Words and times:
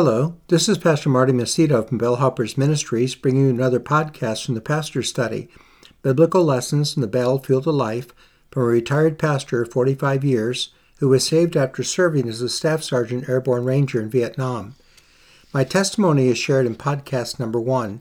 Hello, 0.00 0.36
this 0.46 0.68
is 0.68 0.78
Pastor 0.78 1.08
Marty 1.08 1.32
Masitto 1.32 1.84
from 1.84 1.98
Fellow 1.98 2.14
Helpers 2.14 2.56
Ministries, 2.56 3.16
bringing 3.16 3.46
you 3.46 3.50
another 3.50 3.80
podcast 3.80 4.46
from 4.46 4.54
the 4.54 4.60
Pastor's 4.60 5.08
Study 5.08 5.48
Biblical 6.02 6.44
Lessons 6.44 6.94
in 6.94 7.00
the 7.00 7.08
Battlefield 7.08 7.66
of 7.66 7.74
Life 7.74 8.12
from 8.52 8.62
a 8.62 8.66
retired 8.66 9.18
pastor 9.18 9.62
of 9.62 9.72
45 9.72 10.22
years 10.22 10.72
who 11.00 11.08
was 11.08 11.26
saved 11.26 11.56
after 11.56 11.82
serving 11.82 12.28
as 12.28 12.40
a 12.40 12.48
Staff 12.48 12.84
Sergeant 12.84 13.28
Airborne 13.28 13.64
Ranger 13.64 14.00
in 14.00 14.08
Vietnam. 14.08 14.76
My 15.52 15.64
testimony 15.64 16.28
is 16.28 16.38
shared 16.38 16.66
in 16.66 16.76
podcast 16.76 17.40
number 17.40 17.60
one. 17.60 18.00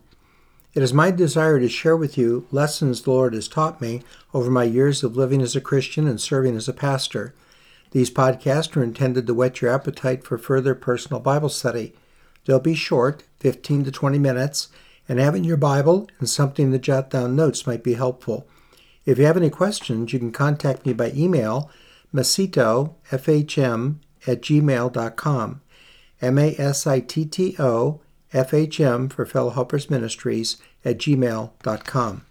It 0.75 0.83
is 0.83 0.93
my 0.93 1.09
desire 1.09 1.59
to 1.59 1.67
share 1.67 1.97
with 1.97 2.15
you 2.15 2.45
lessons 2.51 3.01
the 3.01 3.09
Lord 3.09 3.33
has 3.33 3.47
taught 3.47 3.81
me 3.81 4.03
over 4.35 4.51
my 4.51 4.65
years 4.65 5.03
of 5.03 5.17
living 5.17 5.41
as 5.41 5.55
a 5.55 5.61
Christian 5.61 6.07
and 6.07 6.21
serving 6.21 6.55
as 6.55 6.67
a 6.67 6.73
pastor. 6.73 7.33
These 7.91 8.11
podcasts 8.11 8.75
are 8.75 8.83
intended 8.83 9.27
to 9.27 9.33
whet 9.33 9.61
your 9.61 9.73
appetite 9.73 10.23
for 10.23 10.37
further 10.37 10.75
personal 10.75 11.19
Bible 11.19 11.49
study. 11.49 11.93
They'll 12.45 12.59
be 12.59 12.75
short, 12.75 13.23
15 13.39 13.85
to 13.85 13.91
20 13.91 14.19
minutes, 14.19 14.69
and 15.07 15.19
having 15.19 15.43
your 15.43 15.57
Bible 15.57 16.09
and 16.19 16.29
something 16.29 16.71
to 16.71 16.79
jot 16.79 17.09
down 17.09 17.35
notes 17.35 17.65
might 17.65 17.83
be 17.83 17.93
helpful. 17.93 18.47
If 19.05 19.17
you 19.17 19.25
have 19.25 19.37
any 19.37 19.49
questions, 19.49 20.11
you 20.11 20.19
can 20.19 20.31
contact 20.31 20.85
me 20.85 20.93
by 20.93 21.11
email, 21.15 21.71
masitto, 22.13 22.95
F-H-M, 23.11 24.01
at 24.25 24.41
gmail.com, 24.41 25.61
M-A-S-I-T-T-O, 26.21 28.01
F-H-M 28.33 29.09
for 29.09 29.25
Fellow 29.25 29.51
Helpers 29.51 29.89
Ministries 29.89 30.57
at 30.83 30.97
gmail.com. 30.97 32.25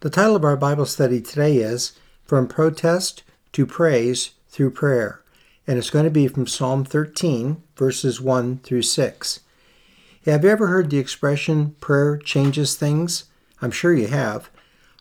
The 0.00 0.10
title 0.10 0.36
of 0.36 0.44
our 0.44 0.56
Bible 0.56 0.86
study 0.86 1.20
today 1.20 1.56
is 1.56 1.92
From 2.24 2.46
Protest 2.46 3.24
to 3.52 3.66
praise 3.66 4.32
through 4.48 4.70
prayer. 4.70 5.22
And 5.66 5.78
it's 5.78 5.90
going 5.90 6.04
to 6.04 6.10
be 6.10 6.28
from 6.28 6.46
Psalm 6.46 6.84
13, 6.84 7.62
verses 7.76 8.20
1 8.20 8.58
through 8.58 8.82
6. 8.82 9.40
Have 10.24 10.44
you 10.44 10.50
ever 10.50 10.66
heard 10.66 10.90
the 10.90 10.98
expression, 10.98 11.76
prayer 11.80 12.16
changes 12.18 12.76
things? 12.76 13.24
I'm 13.60 13.70
sure 13.70 13.94
you 13.94 14.08
have. 14.08 14.50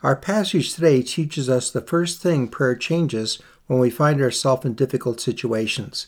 Our 0.03 0.15
passage 0.15 0.73
today 0.73 1.01
teaches 1.01 1.49
us 1.49 1.71
the 1.71 1.81
first 1.81 2.21
thing 2.21 2.47
prayer 2.47 2.75
changes 2.75 3.39
when 3.67 3.79
we 3.79 3.89
find 3.89 4.21
ourselves 4.21 4.65
in 4.65 4.73
difficult 4.73 5.19
situations. 5.19 6.07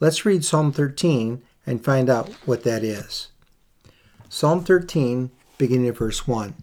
Let's 0.00 0.24
read 0.24 0.44
Psalm 0.44 0.72
13 0.72 1.42
and 1.66 1.84
find 1.84 2.08
out 2.10 2.30
what 2.46 2.64
that 2.64 2.84
is. 2.84 3.28
Psalm 4.28 4.64
13, 4.64 5.30
beginning 5.56 5.88
at 5.88 5.96
verse 5.96 6.26
1. 6.26 6.54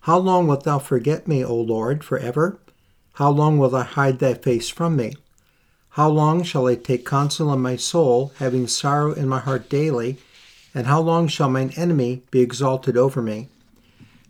How 0.00 0.18
long 0.18 0.46
wilt 0.46 0.64
thou 0.64 0.78
forget 0.78 1.28
me, 1.28 1.44
O 1.44 1.54
Lord, 1.54 2.02
forever? 2.04 2.58
How 3.20 3.28
long 3.28 3.58
will 3.58 3.76
I 3.76 3.82
hide 3.82 4.18
thy 4.18 4.32
face 4.32 4.70
from 4.70 4.96
me? 4.96 5.12
How 5.90 6.08
long 6.08 6.42
shall 6.42 6.66
I 6.66 6.74
take 6.74 7.04
counsel 7.04 7.52
in 7.52 7.60
my 7.60 7.76
soul, 7.76 8.32
having 8.38 8.66
sorrow 8.66 9.12
in 9.12 9.28
my 9.28 9.40
heart 9.40 9.68
daily? 9.68 10.16
And 10.74 10.86
how 10.86 11.02
long 11.02 11.28
shall 11.28 11.50
mine 11.50 11.74
enemy 11.76 12.22
be 12.30 12.40
exalted 12.40 12.96
over 12.96 13.20
me? 13.20 13.48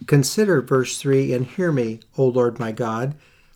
Consider 0.09 0.61
verse 0.61 0.99
3 0.99 1.33
and 1.33 1.47
hear 1.47 1.71
me, 1.71 2.01
O 2.19 2.27
Lord 2.27 2.59
my 2.59 2.73
God. 2.73 3.15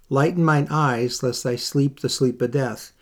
Lighten 0.08 0.44
mine 0.44 0.68
eyes, 0.70 1.20
lest 1.20 1.44
I 1.44 1.56
sleep 1.56 1.98
the 1.98 2.08
sleep 2.08 2.40
of 2.40 2.52
death. 2.52 2.92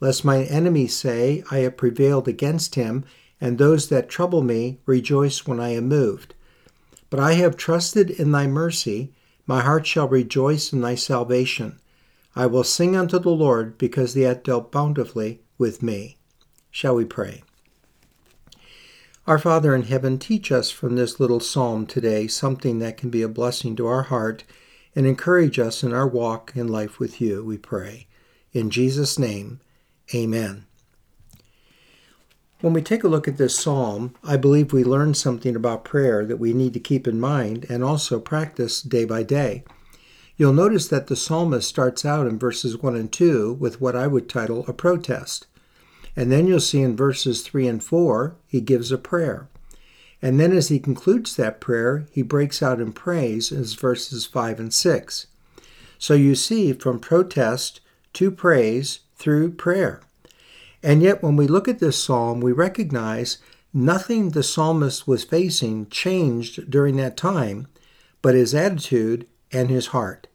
Lest 0.00 0.24
mine 0.24 0.46
enemies 0.46 0.96
say, 0.96 1.44
I 1.50 1.58
have 1.58 1.76
prevailed 1.76 2.26
against 2.26 2.74
him, 2.74 3.04
and 3.38 3.58
those 3.58 3.90
that 3.90 4.08
trouble 4.08 4.40
me 4.40 4.78
rejoice 4.86 5.46
when 5.46 5.60
I 5.60 5.74
am 5.74 5.88
moved. 5.88 6.32
But 7.10 7.20
I 7.20 7.34
have 7.34 7.54
trusted 7.58 8.08
in 8.08 8.32
thy 8.32 8.46
mercy. 8.46 9.12
My 9.46 9.60
heart 9.60 9.86
shall 9.86 10.08
rejoice 10.08 10.72
in 10.72 10.80
thy 10.80 10.94
salvation. 10.94 11.80
I 12.34 12.46
will 12.46 12.64
sing 12.64 12.96
unto 12.96 13.18
the 13.18 13.30
Lord 13.30 13.76
because 13.76 14.14
he 14.14 14.22
hath 14.22 14.42
dealt 14.42 14.72
bountifully 14.72 15.42
with 15.58 15.82
me. 15.82 16.16
Shall 16.70 16.94
we 16.94 17.04
pray? 17.04 17.42
Our 19.26 19.38
Father 19.38 19.74
in 19.74 19.82
heaven, 19.82 20.18
teach 20.18 20.50
us 20.50 20.70
from 20.70 20.96
this 20.96 21.20
little 21.20 21.40
psalm 21.40 21.86
today 21.86 22.26
something 22.26 22.78
that 22.80 22.96
can 22.96 23.10
be 23.10 23.22
a 23.22 23.28
blessing 23.28 23.76
to 23.76 23.86
our 23.86 24.04
heart 24.04 24.44
and 24.96 25.06
encourage 25.06 25.58
us 25.58 25.82
in 25.82 25.92
our 25.92 26.08
walk 26.08 26.52
in 26.54 26.68
life 26.68 26.98
with 26.98 27.20
you, 27.20 27.44
we 27.44 27.56
pray. 27.56 28.08
In 28.52 28.70
Jesus' 28.70 29.18
name, 29.18 29.60
amen. 30.14 30.66
When 32.60 32.72
we 32.72 32.82
take 32.82 33.02
a 33.04 33.08
look 33.08 33.26
at 33.26 33.38
this 33.38 33.58
psalm, 33.58 34.14
I 34.22 34.36
believe 34.36 34.72
we 34.72 34.84
learn 34.84 35.14
something 35.14 35.56
about 35.56 35.84
prayer 35.84 36.24
that 36.24 36.38
we 36.38 36.52
need 36.52 36.74
to 36.74 36.80
keep 36.80 37.08
in 37.08 37.18
mind 37.18 37.66
and 37.68 37.82
also 37.82 38.20
practice 38.20 38.82
day 38.82 39.04
by 39.04 39.22
day. 39.22 39.64
You'll 40.42 40.52
notice 40.52 40.88
that 40.88 41.06
the 41.06 41.14
psalmist 41.14 41.68
starts 41.68 42.04
out 42.04 42.26
in 42.26 42.36
verses 42.36 42.76
1 42.76 42.96
and 42.96 43.12
2 43.12 43.58
with 43.60 43.80
what 43.80 43.94
I 43.94 44.08
would 44.08 44.28
title 44.28 44.64
a 44.66 44.72
protest. 44.72 45.46
And 46.16 46.32
then 46.32 46.48
you'll 46.48 46.58
see 46.58 46.82
in 46.82 46.96
verses 46.96 47.42
3 47.42 47.68
and 47.68 47.80
4, 47.80 48.34
he 48.48 48.60
gives 48.60 48.90
a 48.90 48.98
prayer. 48.98 49.48
And 50.20 50.40
then 50.40 50.50
as 50.50 50.66
he 50.66 50.80
concludes 50.80 51.36
that 51.36 51.60
prayer, 51.60 52.08
he 52.10 52.22
breaks 52.22 52.60
out 52.60 52.80
in 52.80 52.92
praise 52.92 53.52
in 53.52 53.62
verses 53.62 54.26
5 54.26 54.58
and 54.58 54.74
6. 54.74 55.28
So 56.00 56.14
you 56.14 56.34
see 56.34 56.72
from 56.72 56.98
protest 56.98 57.80
to 58.14 58.32
praise 58.32 58.98
through 59.14 59.52
prayer. 59.52 60.02
And 60.82 61.04
yet, 61.04 61.22
when 61.22 61.36
we 61.36 61.46
look 61.46 61.68
at 61.68 61.78
this 61.78 62.02
psalm, 62.02 62.40
we 62.40 62.50
recognize 62.50 63.38
nothing 63.72 64.30
the 64.30 64.42
psalmist 64.42 65.06
was 65.06 65.22
facing 65.22 65.86
changed 65.86 66.68
during 66.68 66.96
that 66.96 67.16
time, 67.16 67.68
but 68.22 68.34
his 68.34 68.56
attitude 68.56 69.28
and 69.52 69.70
his 69.70 69.86
heart. 69.86 70.26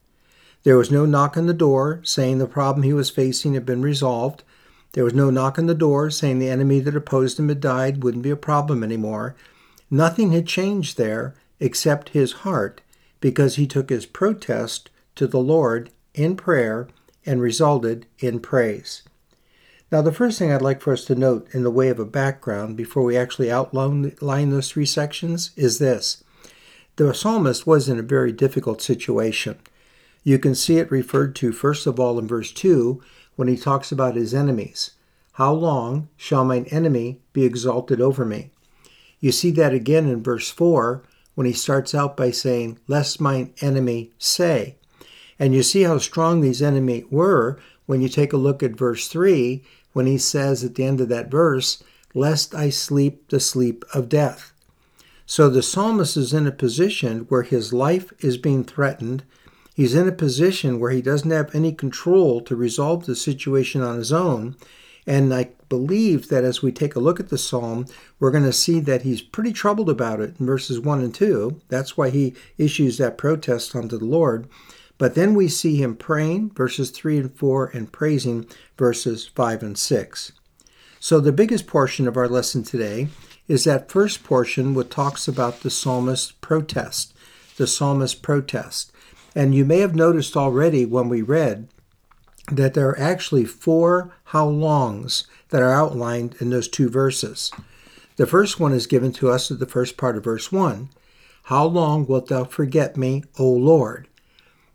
There 0.67 0.75
was 0.75 0.91
no 0.91 1.05
knock 1.05 1.37
on 1.37 1.45
the 1.45 1.53
door 1.53 2.01
saying 2.03 2.39
the 2.39 2.45
problem 2.45 2.83
he 2.83 2.91
was 2.91 3.09
facing 3.09 3.53
had 3.53 3.65
been 3.65 3.81
resolved. 3.81 4.43
There 4.91 5.05
was 5.05 5.13
no 5.13 5.29
knock 5.29 5.57
on 5.57 5.67
the 5.67 5.73
door 5.73 6.09
saying 6.09 6.39
the 6.39 6.49
enemy 6.49 6.81
that 6.81 6.93
opposed 6.93 7.39
him 7.39 7.47
had 7.47 7.61
died, 7.61 8.03
wouldn't 8.03 8.23
be 8.23 8.31
a 8.31 8.35
problem 8.35 8.83
anymore. 8.83 9.33
Nothing 9.89 10.33
had 10.33 10.45
changed 10.45 10.97
there 10.97 11.35
except 11.61 12.09
his 12.09 12.43
heart 12.43 12.81
because 13.21 13.55
he 13.55 13.65
took 13.65 13.89
his 13.89 14.05
protest 14.05 14.89
to 15.15 15.25
the 15.25 15.39
Lord 15.39 15.89
in 16.13 16.35
prayer 16.35 16.89
and 17.25 17.39
resulted 17.39 18.05
in 18.19 18.41
praise. 18.41 19.03
Now, 19.89 20.01
the 20.01 20.11
first 20.11 20.37
thing 20.37 20.51
I'd 20.51 20.61
like 20.61 20.81
for 20.81 20.91
us 20.91 21.05
to 21.05 21.15
note 21.15 21.47
in 21.53 21.63
the 21.63 21.71
way 21.71 21.87
of 21.87 21.97
a 21.97 22.03
background 22.03 22.75
before 22.75 23.03
we 23.03 23.15
actually 23.15 23.49
outline 23.49 24.11
those 24.49 24.69
three 24.69 24.85
sections 24.85 25.51
is 25.55 25.79
this. 25.79 26.25
The 26.97 27.13
psalmist 27.13 27.65
was 27.65 27.87
in 27.87 27.99
a 27.99 28.03
very 28.03 28.33
difficult 28.33 28.81
situation. 28.81 29.59
You 30.27 30.37
can 30.37 30.55
see 30.55 30.77
it 30.77 30.91
referred 30.91 31.37
to, 31.37 31.53
first 31.53 31.87
of 31.87 32.01
all, 32.01 32.19
in 32.19 32.27
verse 32.27 32.51
2 32.51 33.01
when 33.37 33.47
he 33.47 33.55
talks 33.55 33.93
about 33.93 34.17
his 34.17 34.33
enemies. 34.33 34.91
How 35.35 35.53
long 35.53 36.09
shall 36.17 36.43
mine 36.43 36.65
enemy 36.69 37.21
be 37.31 37.45
exalted 37.45 38.01
over 38.01 38.25
me? 38.25 38.51
You 39.21 39.31
see 39.31 39.51
that 39.51 39.71
again 39.71 40.05
in 40.05 40.21
verse 40.21 40.49
4 40.49 41.01
when 41.35 41.47
he 41.47 41.53
starts 41.53 41.95
out 41.95 42.17
by 42.17 42.31
saying, 42.31 42.77
Lest 42.89 43.21
mine 43.21 43.53
enemy 43.61 44.11
say. 44.17 44.75
And 45.39 45.55
you 45.55 45.63
see 45.63 45.83
how 45.83 45.97
strong 45.97 46.41
these 46.41 46.61
enemies 46.61 47.05
were 47.09 47.57
when 47.85 48.01
you 48.01 48.09
take 48.09 48.33
a 48.33 48.35
look 48.35 48.61
at 48.61 48.71
verse 48.71 49.07
3 49.07 49.63
when 49.93 50.07
he 50.07 50.17
says 50.17 50.61
at 50.61 50.75
the 50.75 50.83
end 50.83 50.99
of 50.99 51.07
that 51.07 51.31
verse, 51.31 51.81
Lest 52.13 52.53
I 52.53 52.69
sleep 52.69 53.29
the 53.29 53.39
sleep 53.39 53.85
of 53.93 54.09
death. 54.09 54.51
So 55.25 55.49
the 55.49 55.63
psalmist 55.63 56.17
is 56.17 56.33
in 56.33 56.45
a 56.45 56.51
position 56.51 57.27
where 57.29 57.43
his 57.43 57.71
life 57.71 58.11
is 58.19 58.37
being 58.37 58.65
threatened. 58.65 59.23
He's 59.77 59.93
in 59.93 60.07
a 60.07 60.11
position 60.11 60.79
where 60.79 60.89
he 60.89 61.03
doesn't 61.03 61.29
have 61.29 61.53
any 61.53 61.71
control 61.71 62.41
to 62.41 62.55
resolve 62.55 63.05
the 63.05 63.15
situation 63.15 63.83
on 63.83 63.99
his 63.99 64.11
own. 64.11 64.55
And 65.05 65.31
I 65.31 65.49
believe 65.69 66.29
that 66.29 66.43
as 66.43 66.63
we 66.63 66.71
take 66.71 66.95
a 66.95 66.99
look 66.99 67.19
at 67.19 67.29
the 67.29 67.37
psalm, 67.37 67.85
we're 68.19 68.31
going 68.31 68.43
to 68.43 68.51
see 68.51 68.79
that 68.79 69.03
he's 69.03 69.21
pretty 69.21 69.53
troubled 69.53 69.87
about 69.87 70.19
it 70.19 70.33
in 70.39 70.47
verses 70.47 70.79
1 70.79 71.01
and 71.01 71.13
2. 71.13 71.61
That's 71.69 71.95
why 71.95 72.09
he 72.09 72.33
issues 72.57 72.97
that 72.97 73.19
protest 73.19 73.75
unto 73.75 73.99
the 73.99 74.05
Lord. 74.05 74.47
But 74.97 75.13
then 75.13 75.35
we 75.35 75.47
see 75.47 75.75
him 75.75 75.95
praying, 75.95 76.53
verses 76.55 76.89
3 76.89 77.19
and 77.19 77.35
4, 77.35 77.67
and 77.67 77.91
praising, 77.91 78.47
verses 78.79 79.27
5 79.27 79.61
and 79.61 79.77
6. 79.77 80.31
So 80.99 81.19
the 81.19 81.31
biggest 81.31 81.67
portion 81.67 82.07
of 82.07 82.17
our 82.17 82.27
lesson 82.27 82.63
today 82.63 83.09
is 83.47 83.63
that 83.65 83.91
first 83.91 84.23
portion 84.23 84.73
which 84.73 84.89
talks 84.89 85.27
about 85.27 85.59
the 85.59 85.69
psalmist's 85.69 86.31
protest, 86.31 87.15
the 87.57 87.67
psalmist's 87.67 88.19
protest. 88.19 88.91
And 89.37 89.53
you 89.53 89.65
may 89.65 89.81
have 89.81 89.93
noticed 89.93 90.35
already 90.35 90.83
when 90.83 91.09
we 91.09 91.21
read 91.21 91.67
that 92.51 92.73
there 92.73 92.89
are 92.89 92.99
actually 92.99 93.45
four 93.45 94.11
how 94.23 94.47
longs 94.47 95.27
that 95.49 95.61
are 95.61 95.71
outlined 95.71 96.35
in 96.39 96.49
those 96.49 96.67
two 96.67 96.89
verses. 96.89 97.51
The 98.15 98.25
first 98.25 98.59
one 98.59 98.73
is 98.73 98.87
given 98.87 99.11
to 99.11 99.29
us 99.29 99.51
at 99.51 99.59
the 99.59 99.67
first 99.67 99.95
part 99.95 100.17
of 100.17 100.23
verse 100.23 100.51
1. 100.51 100.89
How 101.43 101.65
long 101.65 102.07
wilt 102.07 102.29
thou 102.29 102.45
forget 102.45 102.97
me, 102.97 103.25
O 103.37 103.47
Lord? 103.47 104.07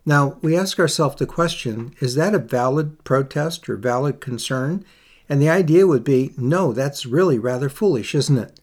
Now, 0.07 0.39
we 0.43 0.57
ask 0.57 0.79
ourselves 0.79 1.17
the 1.17 1.27
question 1.27 1.97
is 1.99 2.15
that 2.15 2.33
a 2.33 2.39
valid 2.39 3.03
protest 3.03 3.69
or 3.69 3.77
valid 3.77 4.21
concern? 4.21 4.85
And 5.29 5.43
the 5.43 5.51
idea 5.51 5.89
would 5.89 6.05
be 6.05 6.35
no, 6.37 6.73
that's 6.73 7.05
really 7.05 7.37
rather 7.37 7.69
foolish, 7.69 8.15
isn't 8.15 8.39
it? 8.39 8.61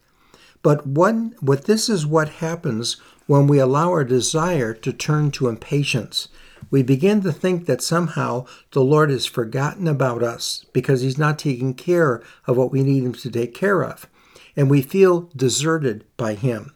But 0.62 0.88
what 0.88 1.66
this 1.66 1.90
is 1.90 2.06
what 2.06 2.30
happens 2.30 3.02
when 3.30 3.46
we 3.46 3.60
allow 3.60 3.90
our 3.92 4.04
desire 4.04 4.74
to 4.74 4.92
turn 4.92 5.30
to 5.30 5.48
impatience, 5.48 6.30
we 6.72 6.82
begin 6.82 7.22
to 7.22 7.32
think 7.32 7.68
that 7.68 7.80
somehow 7.80 8.44
the 8.72 8.84
Lord 8.84 9.12
has 9.12 9.28
forgotten 9.28 9.88
about 9.88 10.24
us 10.24 10.66
because 10.74 11.02
he's 11.02 11.20
not 11.20 11.38
taking 11.38 11.76
care 11.76 12.24
of 12.48 12.58
what 12.58 12.72
we 12.72 12.82
need 12.82 13.04
him 13.04 13.14
to 13.14 13.30
take 13.30 13.54
care 13.54 13.84
of. 13.84 14.08
And 14.56 14.68
we 14.68 14.82
feel 14.82 15.30
deserted 15.36 16.06
by 16.18 16.34
him. 16.34 16.74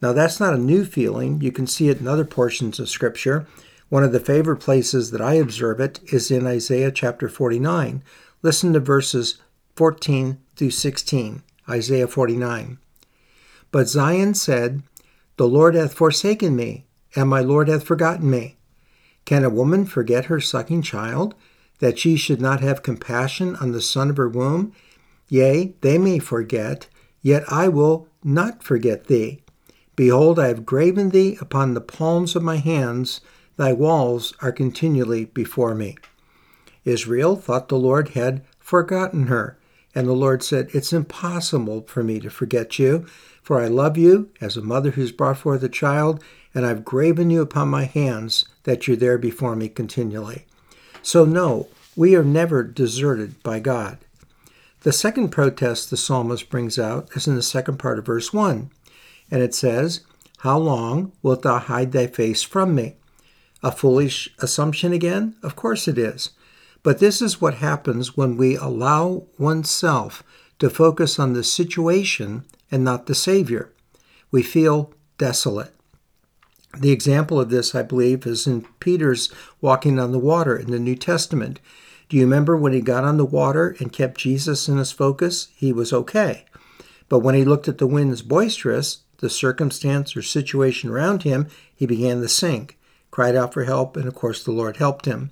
Now, 0.00 0.14
that's 0.14 0.40
not 0.40 0.54
a 0.54 0.58
new 0.58 0.86
feeling. 0.86 1.42
You 1.42 1.52
can 1.52 1.66
see 1.66 1.90
it 1.90 2.00
in 2.00 2.08
other 2.08 2.24
portions 2.24 2.80
of 2.80 2.88
Scripture. 2.88 3.46
One 3.90 4.04
of 4.04 4.12
the 4.12 4.20
favorite 4.20 4.60
places 4.60 5.10
that 5.10 5.20
I 5.20 5.34
observe 5.34 5.80
it 5.80 6.00
is 6.10 6.30
in 6.30 6.46
Isaiah 6.46 6.92
chapter 6.92 7.28
49. 7.28 8.02
Listen 8.40 8.72
to 8.72 8.80
verses 8.80 9.36
14 9.76 10.38
through 10.56 10.70
16. 10.70 11.42
Isaiah 11.68 12.08
49. 12.08 12.78
But 13.70 13.88
Zion 13.88 14.32
said, 14.32 14.82
The 15.36 15.48
Lord 15.48 15.74
hath 15.74 15.94
forsaken 15.94 16.54
me, 16.54 16.86
and 17.16 17.28
my 17.28 17.40
Lord 17.40 17.68
hath 17.68 17.84
forgotten 17.84 18.30
me. 18.30 18.56
Can 19.24 19.44
a 19.44 19.50
woman 19.50 19.84
forget 19.84 20.26
her 20.26 20.40
sucking 20.40 20.82
child, 20.82 21.34
that 21.80 21.98
she 21.98 22.16
should 22.16 22.40
not 22.40 22.60
have 22.60 22.82
compassion 22.82 23.56
on 23.56 23.72
the 23.72 23.80
son 23.80 24.10
of 24.10 24.16
her 24.16 24.28
womb? 24.28 24.72
Yea, 25.28 25.74
they 25.80 25.98
may 25.98 26.18
forget, 26.18 26.86
yet 27.20 27.42
I 27.50 27.68
will 27.68 28.08
not 28.22 28.62
forget 28.62 29.06
thee. 29.06 29.42
Behold, 29.96 30.38
I 30.38 30.48
have 30.48 30.66
graven 30.66 31.10
thee 31.10 31.38
upon 31.40 31.74
the 31.74 31.80
palms 31.80 32.36
of 32.36 32.42
my 32.42 32.56
hands, 32.56 33.20
thy 33.56 33.72
walls 33.72 34.34
are 34.40 34.52
continually 34.52 35.24
before 35.26 35.74
me. 35.74 35.96
Israel 36.84 37.36
thought 37.36 37.68
the 37.68 37.78
Lord 37.78 38.10
had 38.10 38.44
forgotten 38.58 39.26
her, 39.26 39.58
and 39.94 40.06
the 40.06 40.12
Lord 40.12 40.42
said, 40.42 40.68
It's 40.72 40.92
impossible 40.92 41.82
for 41.86 42.02
me 42.02 42.20
to 42.20 42.30
forget 42.30 42.78
you, 42.78 43.06
for 43.44 43.60
I 43.60 43.68
love 43.68 43.98
you 43.98 44.30
as 44.40 44.56
a 44.56 44.62
mother 44.62 44.92
who's 44.92 45.12
brought 45.12 45.36
forth 45.36 45.62
a 45.62 45.68
child, 45.68 46.24
and 46.54 46.64
I've 46.64 46.84
graven 46.84 47.28
you 47.28 47.42
upon 47.42 47.68
my 47.68 47.84
hands 47.84 48.46
that 48.62 48.88
you're 48.88 48.96
there 48.96 49.18
before 49.18 49.54
me 49.54 49.68
continually. 49.68 50.46
So, 51.02 51.26
no, 51.26 51.68
we 51.94 52.16
are 52.16 52.24
never 52.24 52.62
deserted 52.62 53.40
by 53.42 53.60
God. 53.60 53.98
The 54.80 54.92
second 54.92 55.28
protest 55.28 55.90
the 55.90 55.98
psalmist 55.98 56.48
brings 56.48 56.78
out 56.78 57.10
is 57.14 57.28
in 57.28 57.34
the 57.34 57.42
second 57.42 57.76
part 57.76 57.98
of 57.98 58.06
verse 58.06 58.32
1, 58.32 58.70
and 59.30 59.42
it 59.42 59.54
says, 59.54 60.00
How 60.38 60.56
long 60.56 61.12
wilt 61.22 61.42
thou 61.42 61.58
hide 61.58 61.92
thy 61.92 62.06
face 62.06 62.42
from 62.42 62.74
me? 62.74 62.96
A 63.62 63.70
foolish 63.70 64.30
assumption 64.38 64.94
again? 64.94 65.36
Of 65.42 65.54
course 65.54 65.86
it 65.86 65.98
is. 65.98 66.30
But 66.82 66.98
this 66.98 67.20
is 67.20 67.42
what 67.42 67.54
happens 67.54 68.16
when 68.16 68.38
we 68.38 68.56
allow 68.56 69.24
oneself 69.38 70.22
to 70.60 70.70
focus 70.70 71.18
on 71.18 71.34
the 71.34 71.44
situation 71.44 72.44
and 72.74 72.82
not 72.82 73.06
the 73.06 73.14
Savior. 73.14 73.72
We 74.32 74.42
feel 74.42 74.92
desolate. 75.16 75.72
The 76.76 76.90
example 76.90 77.38
of 77.40 77.48
this, 77.48 77.72
I 77.72 77.82
believe, 77.82 78.26
is 78.26 78.48
in 78.48 78.66
Peter's 78.80 79.32
walking 79.60 80.00
on 80.00 80.10
the 80.10 80.18
water 80.18 80.56
in 80.56 80.72
the 80.72 80.80
New 80.80 80.96
Testament. 80.96 81.60
Do 82.08 82.16
you 82.16 82.24
remember 82.24 82.56
when 82.56 82.72
he 82.72 82.80
got 82.80 83.04
on 83.04 83.16
the 83.16 83.24
water 83.24 83.76
and 83.78 83.92
kept 83.92 84.18
Jesus 84.18 84.68
in 84.68 84.78
his 84.78 84.90
focus? 84.90 85.50
He 85.54 85.72
was 85.72 85.92
okay. 85.92 86.46
But 87.08 87.20
when 87.20 87.36
he 87.36 87.44
looked 87.44 87.68
at 87.68 87.78
the 87.78 87.86
winds 87.86 88.22
boisterous, 88.22 89.02
the 89.18 89.30
circumstance 89.30 90.16
or 90.16 90.22
situation 90.22 90.90
around 90.90 91.22
him, 91.22 91.46
he 91.76 91.86
began 91.86 92.20
to 92.22 92.28
sink, 92.28 92.76
cried 93.12 93.36
out 93.36 93.54
for 93.54 93.62
help, 93.62 93.96
and 93.96 94.08
of 94.08 94.16
course 94.16 94.42
the 94.42 94.50
Lord 94.50 94.78
helped 94.78 95.06
him. 95.06 95.30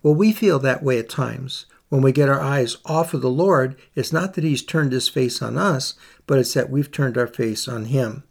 Well, 0.00 0.14
we 0.14 0.30
feel 0.30 0.60
that 0.60 0.84
way 0.84 1.00
at 1.00 1.08
times. 1.08 1.66
When 1.88 2.02
we 2.02 2.12
get 2.12 2.28
our 2.28 2.40
eyes 2.40 2.76
off 2.84 3.14
of 3.14 3.22
the 3.22 3.30
Lord, 3.30 3.76
it's 3.94 4.12
not 4.12 4.34
that 4.34 4.44
He's 4.44 4.62
turned 4.62 4.92
His 4.92 5.08
face 5.08 5.40
on 5.40 5.56
us, 5.56 5.94
but 6.26 6.38
it's 6.38 6.54
that 6.54 6.70
we've 6.70 6.90
turned 6.90 7.16
our 7.16 7.26
face 7.26 7.66
on 7.66 7.86
Him. 7.86 8.24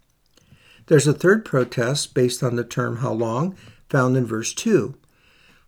There's 0.86 1.06
a 1.06 1.12
third 1.12 1.44
protest 1.44 2.14
based 2.14 2.42
on 2.42 2.56
the 2.56 2.64
term 2.64 2.98
how 2.98 3.12
long, 3.12 3.56
found 3.90 4.16
in 4.16 4.26
verse 4.26 4.54
2. 4.54 4.94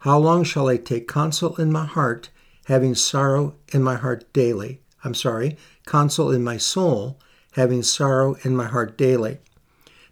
How 0.01 0.19
long 0.19 0.45
shall 0.45 0.69
I 0.69 0.77
take 0.77 1.09
counsel 1.09 1.57
in 1.57 1.71
my 1.71 1.85
heart, 1.85 2.31
having 2.67 2.95
sorrow 2.95 3.57
in 3.73 3.83
my 3.83 3.97
heart 3.97 4.33
daily? 4.33 4.81
I'm 5.05 5.15
sorry, 5.15 5.57
counsel 5.85 6.31
in 6.31 6.45
my 6.45 6.57
soul, 6.57 7.19
having 7.53 7.83
sorrow 7.83 8.37
in 8.43 8.57
my 8.57 8.67
heart 8.67 8.97
daily. 8.97 9.39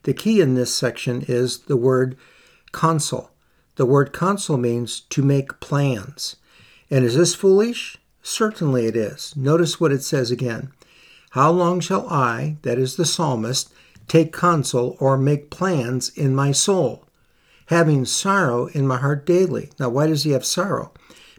The 0.03 0.15
key 0.15 0.41
in 0.41 0.55
this 0.55 0.75
section 0.75 1.25
is 1.29 1.61
the 1.61 1.77
word 1.77 2.17
counsel. 2.73 3.31
The 3.77 3.87
word 3.87 4.13
counsel 4.13 4.57
means 4.57 5.01
to 5.01 5.23
make 5.23 5.61
plans. 5.61 6.37
And 6.91 7.05
is 7.05 7.17
this 7.17 7.35
foolish? 7.35 7.99
Certainly 8.23 8.87
it 8.87 8.97
is. 8.97 9.35
Notice 9.37 9.81
what 9.81 9.93
it 9.93 10.03
says 10.03 10.31
again. 10.31 10.73
How 11.31 11.51
long 11.51 11.81
shall 11.81 12.09
I, 12.09 12.57
that 12.63 12.79
is 12.79 12.97
the 12.97 13.05
psalmist, 13.05 13.73
take 14.09 14.33
counsel 14.33 14.97
or 14.99 15.17
make 15.19 15.51
plans 15.51 16.09
in 16.11 16.35
my 16.35 16.51
soul, 16.51 17.05
having 17.67 18.05
sorrow 18.05 18.67
in 18.69 18.87
my 18.87 18.97
heart 18.97 19.27
daily. 19.27 19.71
Now, 19.79 19.91
why 19.91 20.07
does 20.07 20.25
he 20.25 20.31
have 20.31 20.45
sorrow? 20.45 20.93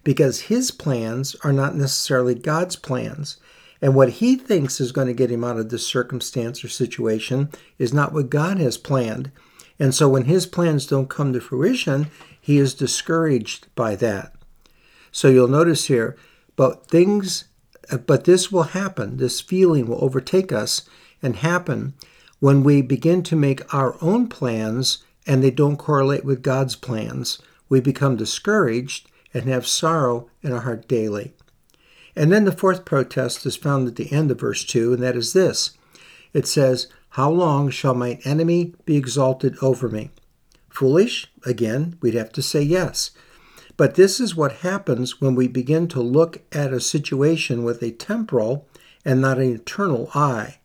Because 0.03 0.41
his 0.41 0.71
plans 0.71 1.35
are 1.43 1.51
not 1.51 1.75
necessarily 1.75 2.35
God's 2.35 2.75
plans. 2.75 3.37
And 3.81 3.95
what 3.95 4.09
he 4.09 4.35
thinks 4.35 4.79
is 4.79 4.91
going 4.91 5.07
to 5.07 5.13
get 5.13 5.31
him 5.31 5.43
out 5.43 5.57
of 5.57 5.69
this 5.69 5.87
circumstance 5.87 6.63
or 6.63 6.69
situation 6.69 7.49
is 7.77 7.93
not 7.93 8.13
what 8.13 8.29
God 8.29 8.59
has 8.59 8.77
planned. 8.77 9.31
And 9.79 9.95
so 9.95 10.07
when 10.07 10.25
his 10.25 10.45
plans 10.45 10.85
don't 10.85 11.09
come 11.09 11.33
to 11.33 11.41
fruition, 11.41 12.11
he 12.39 12.57
is 12.57 12.73
discouraged 12.73 13.67
by 13.75 13.95
that. 13.95 14.33
So 15.11 15.27
you'll 15.29 15.47
notice 15.47 15.85
here, 15.85 16.15
but 16.55 16.87
things, 16.87 17.45
but 18.05 18.25
this 18.25 18.51
will 18.51 18.63
happen, 18.63 19.17
this 19.17 19.41
feeling 19.41 19.87
will 19.87 20.03
overtake 20.03 20.51
us 20.51 20.87
and 21.21 21.37
happen 21.37 21.93
when 22.39 22.63
we 22.63 22.81
begin 22.81 23.21
to 23.23 23.35
make 23.35 23.73
our 23.73 23.97
own 24.01 24.27
plans 24.27 25.03
and 25.27 25.43
they 25.43 25.51
don't 25.51 25.77
correlate 25.77 26.23
with 26.23 26.41
God's 26.41 26.75
plans, 26.75 27.39
we 27.67 27.81
become 27.81 28.15
discouraged 28.15 29.09
and 29.33 29.45
have 29.45 29.67
sorrow 29.67 30.29
in 30.41 30.51
our 30.51 30.61
heart 30.61 30.87
daily. 30.87 31.33
And 32.15 32.31
then 32.31 32.45
the 32.45 32.51
fourth 32.51 32.85
protest 32.85 33.45
is 33.45 33.55
found 33.55 33.87
at 33.87 33.95
the 33.95 34.11
end 34.11 34.31
of 34.31 34.39
verse 34.39 34.63
2, 34.65 34.93
and 34.93 35.03
that 35.03 35.15
is 35.15 35.33
this 35.33 35.77
it 36.33 36.47
says, 36.47 36.87
How 37.09 37.29
long 37.29 37.69
shall 37.69 37.93
mine 37.93 38.19
enemy 38.23 38.73
be 38.85 38.97
exalted 38.97 39.55
over 39.61 39.89
me? 39.89 40.11
Foolish? 40.69 41.27
Again, 41.45 41.97
we'd 42.01 42.13
have 42.13 42.31
to 42.33 42.41
say 42.41 42.61
yes. 42.61 43.11
But 43.79 43.95
this 43.95 44.19
is 44.19 44.35
what 44.35 44.57
happens 44.57 45.21
when 45.21 45.35
we 45.35 45.47
begin 45.47 45.87
to 45.87 46.01
look 46.01 46.41
at 46.51 46.73
a 46.73 46.81
situation 46.81 47.63
with 47.63 47.81
a 47.81 47.91
temporal 47.91 48.67
and 49.05 49.21
not 49.21 49.37
an 49.37 49.53
eternal 49.53 50.09
eye. 50.13 50.57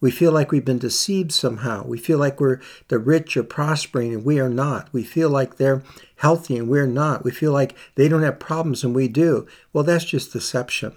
We 0.00 0.10
feel 0.10 0.32
like 0.32 0.50
we've 0.50 0.64
been 0.64 0.78
deceived 0.78 1.30
somehow. 1.30 1.84
We 1.84 1.98
feel 1.98 2.16
like 2.16 2.40
we're 2.40 2.62
the 2.88 2.98
rich 2.98 3.36
are 3.36 3.42
prospering 3.42 4.14
and 4.14 4.24
we 4.24 4.40
are 4.40 4.48
not. 4.48 4.88
We 4.94 5.04
feel 5.04 5.28
like 5.28 5.58
they're 5.58 5.82
healthy 6.16 6.56
and 6.56 6.70
we're 6.70 6.86
not. 6.86 7.22
We 7.22 7.32
feel 7.32 7.52
like 7.52 7.76
they 7.96 8.08
don't 8.08 8.22
have 8.22 8.38
problems 8.38 8.82
and 8.82 8.94
we 8.94 9.08
do. 9.08 9.46
Well, 9.74 9.84
that's 9.84 10.06
just 10.06 10.32
deception. 10.32 10.96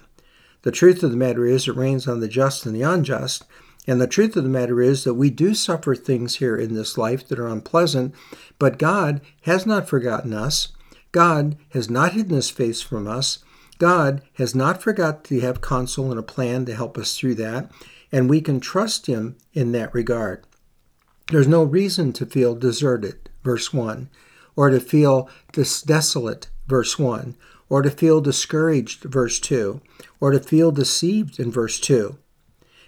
The 0.62 0.72
truth 0.72 1.02
of 1.02 1.10
the 1.10 1.18
matter 1.18 1.44
is 1.44 1.68
it 1.68 1.76
rains 1.76 2.08
on 2.08 2.20
the 2.20 2.28
just 2.28 2.64
and 2.64 2.74
the 2.74 2.80
unjust. 2.80 3.44
And 3.86 4.00
the 4.00 4.06
truth 4.06 4.36
of 4.36 4.42
the 4.42 4.48
matter 4.48 4.80
is 4.80 5.04
that 5.04 5.12
we 5.12 5.28
do 5.28 5.52
suffer 5.52 5.94
things 5.94 6.36
here 6.36 6.56
in 6.56 6.72
this 6.72 6.96
life 6.96 7.28
that 7.28 7.38
are 7.38 7.46
unpleasant, 7.46 8.14
but 8.58 8.78
God 8.78 9.20
has 9.42 9.66
not 9.66 9.86
forgotten 9.86 10.32
us. 10.32 10.72
God 11.12 11.56
has 11.70 11.88
not 11.88 12.12
hidden 12.12 12.34
his 12.34 12.50
face 12.50 12.82
from 12.82 13.06
us. 13.06 13.38
God 13.78 14.22
has 14.34 14.54
not 14.54 14.82
forgot 14.82 15.24
to 15.24 15.40
have 15.40 15.60
counsel 15.60 16.10
and 16.10 16.18
a 16.18 16.22
plan 16.22 16.64
to 16.66 16.74
help 16.74 16.98
us 16.98 17.16
through 17.16 17.36
that 17.36 17.70
and 18.12 18.28
we 18.28 18.40
can 18.40 18.60
trust 18.60 19.06
Him 19.06 19.36
in 19.52 19.72
that 19.72 19.92
regard. 19.94 20.44
There's 21.30 21.48
no 21.48 21.62
reason 21.62 22.12
to 22.14 22.26
feel 22.26 22.54
deserted, 22.54 23.28
verse 23.42 23.72
1, 23.72 24.08
or 24.56 24.70
to 24.70 24.80
feel 24.80 25.28
desolate, 25.52 26.48
verse 26.66 26.98
1, 26.98 27.36
or 27.68 27.82
to 27.82 27.90
feel 27.90 28.20
discouraged, 28.20 29.02
verse 29.04 29.38
2, 29.38 29.80
or 30.20 30.30
to 30.30 30.40
feel 30.40 30.72
deceived 30.72 31.38
in 31.38 31.52
verse 31.52 31.78
2. 31.78 32.16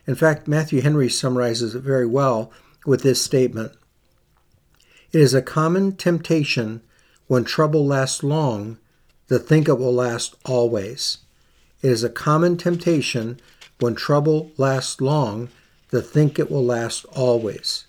In 0.07 0.15
fact, 0.15 0.49
Matthew 0.49 0.81
Henry 0.81 1.11
summarizes 1.11 1.75
it 1.75 1.83
very 1.83 2.07
well 2.07 2.51
with 2.87 3.03
this 3.03 3.21
statement 3.21 3.73
It 5.13 5.21
is 5.21 5.35
a 5.35 5.43
common 5.43 5.97
temptation 5.97 6.83
when 7.31 7.45
trouble 7.45 7.87
lasts 7.87 8.25
long 8.25 8.77
to 9.29 9.39
think 9.39 9.69
it 9.69 9.79
will 9.79 9.95
last 9.95 10.35
always. 10.45 11.19
It 11.81 11.93
is 11.93 12.03
a 12.03 12.11
common 12.11 12.57
temptation 12.57 13.39
when 13.79 13.95
trouble 13.95 14.51
lasts 14.57 15.01
long, 15.01 15.49
to 15.93 16.03
think 16.03 16.41
it 16.41 16.51
will 16.51 16.65
last 16.65 17.05
always. 17.15 17.85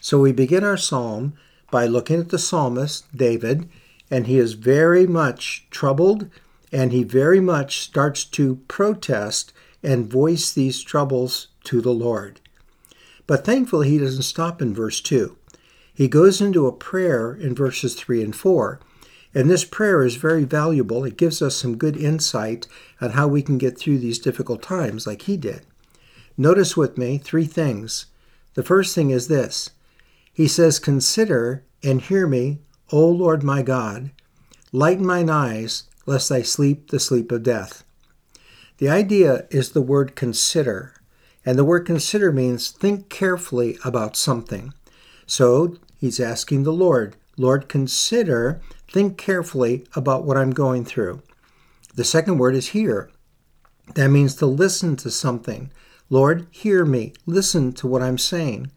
So 0.00 0.20
we 0.20 0.30
begin 0.30 0.62
our 0.62 0.76
psalm 0.76 1.32
by 1.68 1.86
looking 1.86 2.20
at 2.20 2.28
the 2.28 2.38
psalmist, 2.38 3.04
David, 3.12 3.68
and 4.08 4.28
he 4.28 4.38
is 4.38 4.52
very 4.52 5.04
much 5.04 5.66
troubled 5.72 6.30
and 6.70 6.92
he 6.92 7.02
very 7.02 7.40
much 7.40 7.80
starts 7.80 8.24
to 8.24 8.60
protest 8.68 9.52
and 9.82 10.08
voice 10.08 10.52
these 10.52 10.80
troubles 10.80 11.48
to 11.64 11.80
the 11.80 11.92
Lord. 11.92 12.40
But 13.26 13.44
thankfully, 13.44 13.88
he 13.88 13.98
doesn't 13.98 14.22
stop 14.22 14.62
in 14.62 14.72
verse 14.72 15.00
2. 15.00 15.36
He 15.96 16.08
goes 16.08 16.40
into 16.40 16.66
a 16.66 16.72
prayer 16.72 17.34
in 17.34 17.54
verses 17.54 17.94
3 17.94 18.22
and 18.22 18.36
4 18.36 18.80
and 19.36 19.50
this 19.50 19.66
prayer 19.66 20.02
is 20.02 20.16
very 20.16 20.44
valuable. 20.44 21.04
It 21.04 21.18
gives 21.18 21.42
us 21.42 21.54
some 21.54 21.76
good 21.76 21.94
insight 21.94 22.66
on 23.02 23.10
how 23.10 23.28
we 23.28 23.42
can 23.42 23.58
get 23.58 23.78
through 23.78 23.98
these 23.98 24.18
difficult 24.18 24.62
times 24.62 25.06
like 25.06 25.22
he 25.22 25.36
did. 25.36 25.60
Notice 26.38 26.74
with 26.74 26.96
me 26.96 27.18
three 27.18 27.44
things. 27.44 28.06
The 28.54 28.62
first 28.62 28.94
thing 28.94 29.10
is 29.10 29.28
this 29.28 29.72
He 30.32 30.48
says, 30.48 30.78
Consider 30.78 31.64
and 31.84 32.00
hear 32.00 32.26
me, 32.26 32.60
O 32.90 33.06
Lord 33.06 33.42
my 33.42 33.60
God, 33.60 34.10
Lighten 34.72 35.04
mine 35.04 35.28
eyes, 35.28 35.82
lest 36.06 36.32
I 36.32 36.40
sleep 36.40 36.90
the 36.90 36.98
sleep 36.98 37.30
of 37.30 37.42
death. 37.42 37.84
The 38.78 38.88
idea 38.88 39.46
is 39.50 39.72
the 39.72 39.82
word 39.82 40.16
consider, 40.16 40.94
and 41.44 41.58
the 41.58 41.64
word 41.64 41.84
consider 41.84 42.32
means 42.32 42.70
think 42.70 43.10
carefully 43.10 43.76
about 43.84 44.16
something. 44.16 44.72
So 45.26 45.76
he's 45.98 46.20
asking 46.20 46.62
the 46.62 46.72
Lord, 46.72 47.16
Lord, 47.36 47.68
consider, 47.68 48.60
think 48.88 49.18
carefully 49.18 49.84
about 49.94 50.24
what 50.24 50.36
I'm 50.36 50.52
going 50.52 50.84
through. 50.84 51.22
The 51.94 52.04
second 52.04 52.38
word 52.38 52.54
is 52.54 52.68
hear. 52.68 53.10
That 53.94 54.08
means 54.08 54.34
to 54.36 54.46
listen 54.46 54.96
to 54.96 55.10
something. 55.10 55.70
Lord, 56.08 56.46
hear 56.50 56.84
me. 56.84 57.12
Listen 57.26 57.72
to 57.74 57.86
what 57.86 58.02
I'm 58.02 58.18
saying. 58.18 58.70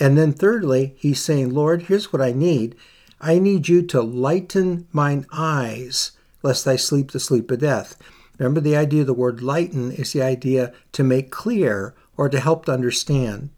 And 0.00 0.18
then 0.18 0.32
thirdly, 0.32 0.94
he's 0.98 1.22
saying, 1.22 1.54
Lord, 1.54 1.82
here's 1.82 2.12
what 2.12 2.22
I 2.22 2.32
need. 2.32 2.74
I 3.20 3.38
need 3.38 3.68
you 3.68 3.82
to 3.82 4.02
lighten 4.02 4.88
mine 4.92 5.26
eyes, 5.32 6.12
lest 6.42 6.66
I 6.66 6.76
sleep 6.76 7.12
the 7.12 7.20
sleep 7.20 7.50
of 7.50 7.60
death. 7.60 7.96
Remember, 8.38 8.60
the 8.60 8.76
idea 8.76 9.02
of 9.02 9.06
the 9.06 9.14
word 9.14 9.40
lighten 9.40 9.92
is 9.92 10.12
the 10.12 10.22
idea 10.22 10.72
to 10.92 11.04
make 11.04 11.30
clear 11.30 11.94
or 12.16 12.28
to 12.28 12.40
help 12.40 12.66
to 12.66 12.72
understand. 12.72 13.50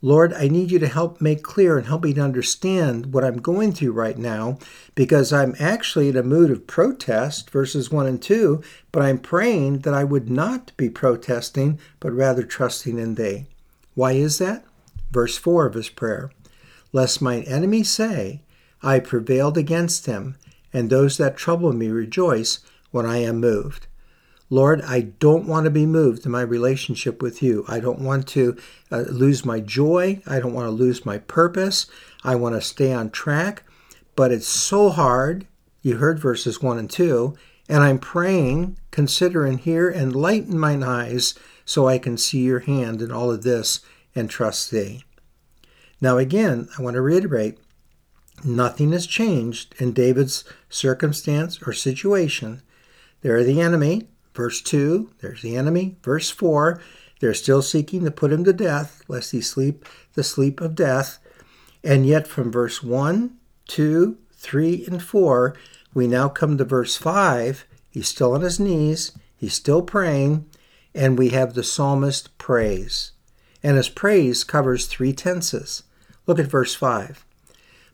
Lord, 0.00 0.32
I 0.32 0.46
need 0.46 0.70
you 0.70 0.78
to 0.78 0.86
help 0.86 1.20
make 1.20 1.42
clear 1.42 1.76
and 1.76 1.88
help 1.88 2.04
me 2.04 2.14
to 2.14 2.20
understand 2.20 3.12
what 3.12 3.24
I'm 3.24 3.38
going 3.40 3.72
through 3.72 3.92
right 3.92 4.16
now 4.16 4.58
because 4.94 5.32
I'm 5.32 5.56
actually 5.58 6.08
in 6.08 6.16
a 6.16 6.22
mood 6.22 6.52
of 6.52 6.68
protest, 6.68 7.50
verses 7.50 7.90
1 7.90 8.06
and 8.06 8.22
2, 8.22 8.62
but 8.92 9.02
I'm 9.02 9.18
praying 9.18 9.80
that 9.80 9.94
I 9.94 10.04
would 10.04 10.30
not 10.30 10.70
be 10.76 10.88
protesting, 10.88 11.80
but 11.98 12.12
rather 12.12 12.44
trusting 12.44 12.96
in 12.96 13.16
Thee. 13.16 13.46
Why 13.94 14.12
is 14.12 14.38
that? 14.38 14.64
Verse 15.10 15.36
4 15.36 15.66
of 15.66 15.74
his 15.74 15.88
prayer 15.88 16.30
Lest 16.92 17.20
mine 17.20 17.42
enemies 17.42 17.90
say, 17.90 18.42
I 18.80 19.00
prevailed 19.00 19.58
against 19.58 20.06
him, 20.06 20.36
and 20.72 20.90
those 20.90 21.16
that 21.16 21.36
trouble 21.36 21.72
me 21.72 21.88
rejoice 21.88 22.60
when 22.92 23.04
I 23.04 23.18
am 23.18 23.40
moved. 23.40 23.87
Lord, 24.50 24.80
I 24.82 25.00
don't 25.00 25.46
want 25.46 25.64
to 25.64 25.70
be 25.70 25.84
moved 25.84 26.24
in 26.24 26.32
my 26.32 26.40
relationship 26.40 27.20
with 27.20 27.42
you. 27.42 27.64
I 27.68 27.80
don't 27.80 28.00
want 28.00 28.26
to 28.28 28.56
uh, 28.90 29.04
lose 29.08 29.44
my 29.44 29.60
joy. 29.60 30.22
I 30.26 30.40
don't 30.40 30.54
want 30.54 30.66
to 30.66 30.70
lose 30.70 31.04
my 31.04 31.18
purpose. 31.18 31.86
I 32.24 32.34
want 32.34 32.54
to 32.54 32.60
stay 32.60 32.92
on 32.92 33.10
track. 33.10 33.64
But 34.16 34.32
it's 34.32 34.48
so 34.48 34.88
hard. 34.88 35.46
You 35.82 35.96
heard 35.96 36.18
verses 36.18 36.62
1 36.62 36.78
and 36.78 36.90
2. 36.90 37.36
And 37.68 37.82
I'm 37.82 37.98
praying, 37.98 38.78
consider 38.90 39.44
and 39.44 39.60
hear, 39.60 39.90
and 39.90 40.16
lighten 40.16 40.58
mine 40.58 40.82
eyes 40.82 41.34
so 41.66 41.86
I 41.86 41.98
can 41.98 42.16
see 42.16 42.40
your 42.40 42.60
hand 42.60 43.02
in 43.02 43.12
all 43.12 43.30
of 43.30 43.42
this 43.42 43.80
and 44.14 44.30
trust 44.30 44.70
thee. 44.70 45.04
Now, 46.00 46.16
again, 46.16 46.68
I 46.78 46.82
want 46.82 46.94
to 46.94 47.02
reiterate 47.02 47.58
nothing 48.42 48.92
has 48.92 49.06
changed 49.06 49.74
in 49.78 49.92
David's 49.92 50.44
circumstance 50.70 51.60
or 51.66 51.72
situation. 51.74 52.62
There 53.20 53.36
are 53.36 53.44
the 53.44 53.60
enemy, 53.60 54.08
Verse 54.38 54.62
2, 54.62 55.10
there's 55.18 55.42
the 55.42 55.56
enemy. 55.56 55.96
Verse 56.04 56.30
4, 56.30 56.80
they're 57.18 57.34
still 57.34 57.60
seeking 57.60 58.04
to 58.04 58.12
put 58.12 58.32
him 58.32 58.44
to 58.44 58.52
death, 58.52 59.02
lest 59.08 59.32
he 59.32 59.40
sleep 59.40 59.84
the 60.14 60.22
sleep 60.22 60.60
of 60.60 60.76
death. 60.76 61.18
And 61.82 62.06
yet, 62.06 62.28
from 62.28 62.52
verse 62.52 62.80
1, 62.80 63.36
2, 63.66 64.16
3, 64.32 64.84
and 64.86 65.02
4, 65.02 65.56
we 65.92 66.06
now 66.06 66.28
come 66.28 66.56
to 66.56 66.64
verse 66.64 66.96
5. 66.96 67.66
He's 67.90 68.06
still 68.06 68.32
on 68.32 68.42
his 68.42 68.60
knees, 68.60 69.10
he's 69.36 69.54
still 69.54 69.82
praying, 69.82 70.46
and 70.94 71.18
we 71.18 71.30
have 71.30 71.54
the 71.54 71.64
psalmist 71.64 72.38
praise. 72.38 73.10
And 73.64 73.76
his 73.76 73.88
praise 73.88 74.44
covers 74.44 74.86
three 74.86 75.12
tenses. 75.12 75.82
Look 76.28 76.38
at 76.38 76.46
verse 76.46 76.76
5. 76.76 77.26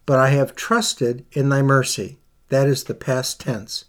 But 0.04 0.18
I 0.18 0.28
have 0.28 0.54
trusted 0.54 1.24
in 1.32 1.48
thy 1.48 1.62
mercy. 1.62 2.18
That 2.50 2.66
is 2.66 2.84
the 2.84 2.92
past 2.92 3.40
tense. 3.40 3.86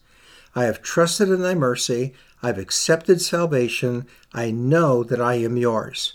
I 0.55 0.63
have 0.63 0.81
trusted 0.81 1.27
in 1.27 1.41
thy 1.41 1.53
mercy. 1.53 2.13
I've 2.45 2.59
accepted 2.59 3.21
salvation. 3.21 4.05
I 4.31 4.51
know 4.51 5.03
that 5.03 5.19
I 5.19 5.33
am 5.33 5.57
yours. 5.57 6.13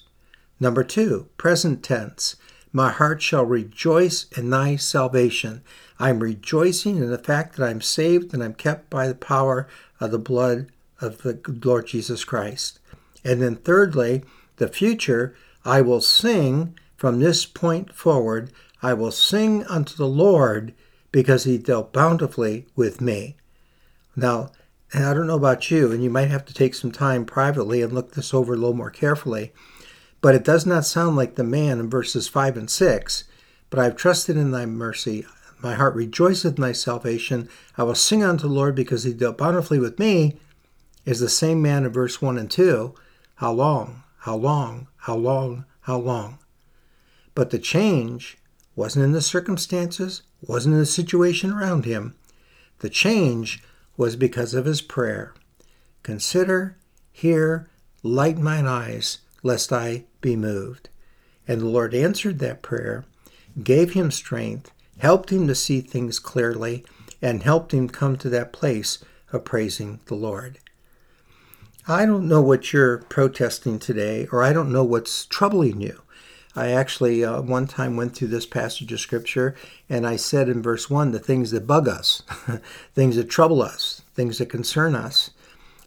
Number 0.61 0.85
two, 0.85 1.27
present 1.37 1.83
tense. 1.83 2.37
My 2.73 2.93
heart 2.93 3.21
shall 3.21 3.45
rejoice 3.45 4.27
in 4.37 4.49
thy 4.49 4.77
salvation. 4.77 5.63
I'm 5.99 6.21
rejoicing 6.21 6.99
in 6.99 7.11
the 7.11 7.19
fact 7.19 7.57
that 7.57 7.69
I'm 7.69 7.81
saved 7.81 8.33
and 8.33 8.45
I'm 8.45 8.55
kept 8.55 8.89
by 8.91 9.09
the 9.09 9.15
power 9.17 9.67
of 9.99 10.13
the 10.13 10.21
blood 10.21 10.69
of 11.01 11.23
the 11.23 11.41
Lord 11.65 11.89
Jesus 11.89 12.23
Christ. 12.23 12.79
And 13.25 13.43
then 13.43 13.57
thirdly, 13.57 14.23
the 14.59 14.69
future, 14.69 15.35
I 15.65 15.81
will 15.81 16.01
sing 16.01 16.79
from 16.97 17.19
this 17.19 17.45
point 17.45 17.93
forward. 17.93 18.53
I 18.85 18.95
will 18.95 19.11
sing 19.11 19.65
unto 19.65 19.97
the 19.97 20.07
Lord 20.07 20.75
because 21.11 21.43
he 21.43 21.59
dealt 21.59 21.93
bountifully 21.93 22.67
with 22.77 23.01
me. 23.01 23.35
Now, 24.15 24.53
and 24.93 25.05
I 25.05 25.15
don't 25.15 25.27
know 25.27 25.37
about 25.37 25.71
you, 25.71 25.93
and 25.93 26.03
you 26.03 26.11
might 26.11 26.31
have 26.31 26.45
to 26.47 26.55
take 26.55 26.75
some 26.75 26.91
time 26.91 27.25
privately 27.25 27.83
and 27.83 27.93
look 27.93 28.13
this 28.13 28.35
over 28.35 28.55
a 28.55 28.57
little 28.57 28.75
more 28.75 28.91
carefully, 28.91 29.53
but 30.21 30.35
it 30.35 30.45
does 30.45 30.67
not 30.67 30.85
sound 30.85 31.17
like 31.17 31.37
the 31.37 31.45
man 31.45 31.79
in 31.79 31.89
verses 31.89 32.29
5 32.29 32.57
and 32.57 32.71
6. 32.71 33.25
But 33.71 33.79
I 33.79 33.85
have 33.85 33.97
trusted 33.97 34.37
in 34.37 34.51
thy 34.51 34.67
mercy. 34.67 35.25
My 35.63 35.75
heart 35.75 35.95
rejoiceth 35.95 36.57
in 36.57 36.63
thy 36.63 36.73
salvation. 36.73 37.49
I 37.79 37.85
will 37.85 37.95
sing 37.95 38.23
unto 38.23 38.49
the 38.49 38.53
Lord 38.53 38.75
because 38.75 39.05
he 39.05 39.13
dealt 39.13 39.39
bountifully 39.39 39.79
with 39.79 39.99
me. 39.99 40.37
Is 41.05 41.21
the 41.21 41.29
same 41.29 41.63
man 41.63 41.85
in 41.85 41.93
verse 41.93 42.21
1 42.21 42.37
and 42.37 42.51
2. 42.51 42.95
How 43.37 43.53
long? 43.53 44.03
How 44.19 44.37
long? 44.37 44.89
How 44.97 45.17
long? 45.17 45.65
How 45.83 45.99
long? 45.99 46.39
But 47.35 47.51
the 47.51 47.59
change 47.59 48.39
wasn't 48.75 49.05
in 49.05 49.13
the 49.13 49.23
circumstances, 49.23 50.23
wasn't 50.43 50.75
in 50.75 50.81
the 50.81 50.87
situation 50.87 51.53
around 51.53 51.85
him. 51.85 52.15
The 52.81 52.91
change 52.91 53.63
was 54.01 54.17
because 54.17 54.55
of 54.55 54.65
his 54.65 54.81
prayer. 54.81 55.35
Consider, 56.03 56.79
hear, 57.13 57.69
light 58.03 58.39
mine 58.39 58.67
eyes, 58.67 59.19
lest 59.43 59.75
I 59.75 60.05
be 60.23 60.37
moved. 60.37 60.89
And 61.47 61.61
the 61.61 61.67
Lord 61.67 61.95
answered 61.95 62.39
that 62.39 62.63
prayer, 62.63 63.05
gave 63.63 63.93
him 63.93 64.11
strength, 64.11 64.73
helped 65.01 65.29
him 65.29 65.47
to 65.49 65.55
see 65.55 65.83
things 65.83 66.19
clearly, 66.19 66.83
and 67.21 67.43
helped 67.43 67.75
him 67.75 67.91
come 67.91 68.17
to 68.17 68.31
that 68.31 68.55
place 68.55 69.05
of 69.35 69.45
praising 69.45 70.01
the 70.07 70.15
Lord. 70.15 70.61
I 71.87 72.07
don't 72.07 72.27
know 72.27 72.41
what 72.41 72.73
you're 72.73 72.99
protesting 73.11 73.79
today, 73.79 74.27
or 74.33 74.43
I 74.43 74.55
don't 74.55 74.73
know 74.73 74.85
what's 74.85 75.27
troubling 75.27 75.83
you. 75.83 76.01
I 76.57 76.71
actually 76.71 77.25
uh, 77.25 77.41
one 77.43 77.67
time 77.67 77.97
went 77.97 78.17
through 78.17 78.29
this 78.29 78.47
passage 78.47 78.93
of 78.93 79.01
scripture 79.01 79.55
and 79.89 80.07
I 80.07 80.17
said 80.17 80.49
in 80.49 80.63
verse 80.63 80.91
1 80.91 81.13
the 81.13 81.21
things 81.21 81.53
that 81.53 81.67
bug 81.67 81.89
us, 81.89 82.23
things 82.95 83.17
that 83.17 83.31
trouble 83.31 83.63
us, 83.63 84.03
things 84.15 84.39
that 84.39 84.47
concern 84.47 84.95
us. 84.97 85.31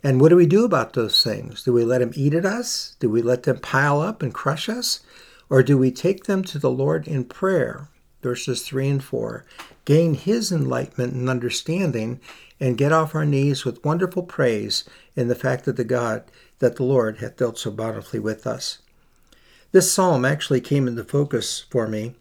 And 0.04 0.20
what 0.20 0.30
do 0.30 0.36
we 0.36 0.46
do 0.46 0.66
about 0.66 0.94
those 0.94 1.22
things? 1.24 1.64
Do 1.64 1.74
we 1.74 1.84
let 1.84 2.00
them 2.00 2.12
eat 2.14 2.34
at 2.34 2.46
us? 2.46 2.96
Do 3.00 3.10
we 3.10 3.22
let 3.22 3.44
them 3.44 3.60
pile 3.60 4.02
up 4.02 4.22
and 4.22 4.34
crush 4.34 4.70
us? 4.70 5.02
Or 5.50 5.64
do 5.64 5.78
we 5.78 5.92
take 5.92 6.26
them 6.26 6.44
to 6.46 6.60
the 6.60 6.72
Lord 6.72 7.08
in 7.08 7.26
prayer? 7.26 7.90
Verses 8.22 8.64
3 8.64 8.90
and 8.90 9.04
4. 9.04 9.46
Gain 9.86 10.14
his 10.14 10.52
enlightenment 10.52 11.14
and 11.14 11.30
understanding 11.30 12.20
and 12.60 12.78
get 12.78 12.94
off 12.94 13.16
our 13.16 13.26
knees 13.26 13.66
with 13.66 13.84
wonderful 13.84 14.24
praise 14.24 14.86
in 15.16 15.28
the 15.28 15.36
fact 15.36 15.66
that 15.66 15.76
the 15.76 15.84
God, 15.84 16.24
that 16.60 16.78
the 16.78 16.84
Lord 16.84 17.18
hath 17.18 17.38
dealt 17.38 17.58
so 17.58 17.72
bountifully 17.72 18.20
with 18.20 18.48
us. 18.48 18.80
This 19.74 19.92
psalm 19.92 20.24
actually 20.24 20.62
came 20.62 20.88
into 20.88 21.04
focus 21.04 21.66
for 21.68 21.88
me 21.88 22.14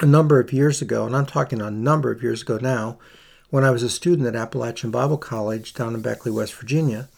a 0.00 0.06
number 0.06 0.40
of 0.40 0.52
years 0.52 0.82
ago, 0.82 1.06
and 1.06 1.14
I'm 1.14 1.24
talking 1.24 1.60
a 1.60 1.70
number 1.70 2.10
of 2.10 2.20
years 2.20 2.42
ago 2.42 2.58
now, 2.60 2.98
when 3.48 3.62
I 3.62 3.70
was 3.70 3.84
a 3.84 3.88
student 3.88 4.26
at 4.26 4.34
Appalachian 4.34 4.90
Bible 4.90 5.16
College 5.16 5.72
down 5.72 5.94
in 5.94 6.02
Beckley, 6.02 6.32
West 6.32 6.52
Virginia. 6.54 7.08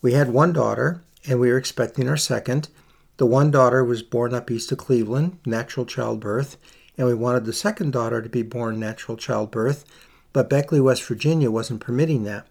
We 0.00 0.12
had 0.12 0.30
one 0.30 0.52
daughter, 0.52 1.02
and 1.26 1.40
we 1.40 1.50
were 1.50 1.58
expecting 1.58 2.08
our 2.08 2.16
second. 2.16 2.68
The 3.16 3.26
one 3.26 3.50
daughter 3.50 3.82
was 3.82 4.04
born 4.04 4.32
up 4.32 4.48
east 4.48 4.70
of 4.70 4.78
Cleveland, 4.78 5.40
natural 5.44 5.86
childbirth, 5.86 6.56
and 6.96 7.08
we 7.08 7.14
wanted 7.14 7.46
the 7.46 7.52
second 7.52 7.92
daughter 7.92 8.22
to 8.22 8.28
be 8.28 8.42
born 8.42 8.78
natural 8.78 9.16
childbirth, 9.16 9.84
but 10.32 10.48
Beckley, 10.48 10.80
West 10.80 11.02
Virginia 11.02 11.50
wasn't 11.50 11.80
permitting 11.80 12.22
that. 12.22 12.46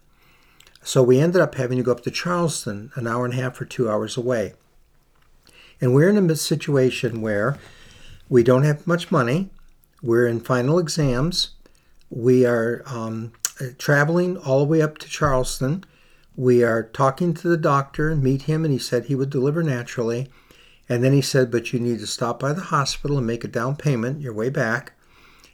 So 0.84 1.04
we 1.04 1.22
ended 1.22 1.40
up 1.40 1.56
having 1.56 1.78
to 1.78 1.86
go 1.86 1.94
up 1.94 2.04
to 2.04 2.12
Charleston, 2.12 2.92
an 2.96 3.08
hour 3.08 3.24
and 3.24 3.34
a 3.34 3.38
half 3.38 3.62
or 3.62 3.66
two 3.66 3.90
hours 3.90 4.18
away. 4.18 4.56
And 5.82 5.94
we're 5.94 6.10
in 6.10 6.30
a 6.30 6.36
situation 6.36 7.22
where 7.22 7.58
we 8.30 8.44
don't 8.44 8.64
have 8.64 8.88
much 8.88 9.12
money. 9.12 9.50
We're 10.02 10.28
in 10.28 10.40
final 10.40 10.80
exams. 10.80 11.52
We 12.10 12.46
are 12.46 12.84
um, 12.86 13.34
traveling 13.78 14.38
all 14.38 14.60
the 14.60 14.66
way 14.66 14.82
up 14.82 14.98
to 15.00 15.10
Charleston. 15.10 15.84
We 16.36 16.64
are 16.64 16.84
talking 16.84 17.34
to 17.36 17.48
the 17.48 17.58
doctor, 17.58 18.10
and 18.10 18.24
meet 18.24 18.44
him, 18.44 18.66
and 18.66 18.74
he 18.74 18.80
said 18.80 19.06
he 19.06 19.16
would 19.16 19.30
deliver 19.30 19.62
naturally. 19.62 20.30
And 20.90 21.04
then 21.04 21.14
he 21.14 21.22
said, 21.22 21.52
But 21.52 21.74
you 21.74 21.80
need 21.80 22.00
to 22.00 22.08
stop 22.08 22.40
by 22.40 22.54
the 22.54 22.62
hospital 22.62 23.18
and 23.18 23.28
make 23.28 23.44
a 23.44 23.48
down 23.48 23.76
payment 23.76 24.22
your 24.22 24.34
way 24.34 24.50
back. 24.50 24.94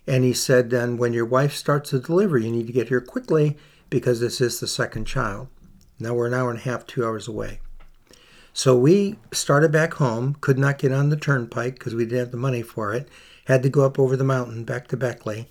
And 0.08 0.24
he 0.24 0.34
said, 0.34 0.70
Then 0.70 0.98
when 0.98 1.14
your 1.14 1.26
wife 1.26 1.54
starts 1.54 1.92
to 1.92 2.00
deliver, 2.00 2.38
you 2.38 2.52
need 2.52 2.68
to 2.68 2.74
get 2.74 2.90
here 2.90 3.02
quickly 3.02 3.58
because 3.90 4.20
this 4.20 4.42
is 4.42 4.60
the 4.60 4.68
second 4.68 5.06
child. 5.06 5.48
Now 6.00 6.14
we're 6.14 6.28
an 6.28 6.34
hour 6.34 6.50
and 6.50 6.60
a 6.60 6.64
half, 6.64 6.86
two 6.86 7.06
hours 7.06 7.28
away. 7.28 7.60
So 8.54 8.76
we 8.76 9.18
started 9.32 9.72
back 9.72 9.96
home, 9.96 10.36
could 10.42 10.58
not 10.58 10.80
get 10.80 10.92
on 10.92 11.10
the 11.10 11.18
turnpike 11.18 11.76
because 11.76 11.96
we 11.96 12.06
didn't 12.06 12.20
have 12.20 12.32
the 12.32 12.38
money 12.38 12.62
for 12.62 12.94
it, 12.94 13.08
had 13.46 13.64
to 13.64 13.70
go 13.70 13.86
up 13.86 13.98
over 14.00 14.18
the 14.18 14.24
mountain 14.24 14.64
back 14.64 14.88
to 14.88 14.98
Beckley. 14.98 15.48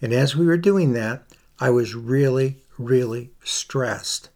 And 0.00 0.12
as 0.12 0.36
we 0.36 0.46
were 0.46 0.56
doing 0.56 0.92
that, 0.92 1.22
I 1.60 1.70
was 1.70 1.94
really, 1.94 2.58
really 2.78 3.30
stressed. 3.44 4.30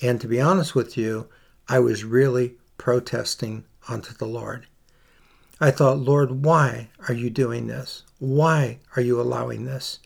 And 0.00 0.20
to 0.20 0.28
be 0.28 0.40
honest 0.40 0.74
with 0.74 0.96
you, 0.96 1.28
I 1.68 1.80
was 1.80 2.04
really 2.04 2.54
protesting 2.78 3.64
unto 3.88 4.14
the 4.14 4.26
Lord. 4.26 4.66
I 5.60 5.72
thought, 5.72 5.98
Lord, 5.98 6.44
why 6.44 6.88
are 7.08 7.14
you 7.14 7.30
doing 7.30 7.66
this? 7.66 8.04
Why 8.20 8.78
are 8.94 9.02
you 9.02 9.20
allowing 9.20 9.64
this? 9.64 9.98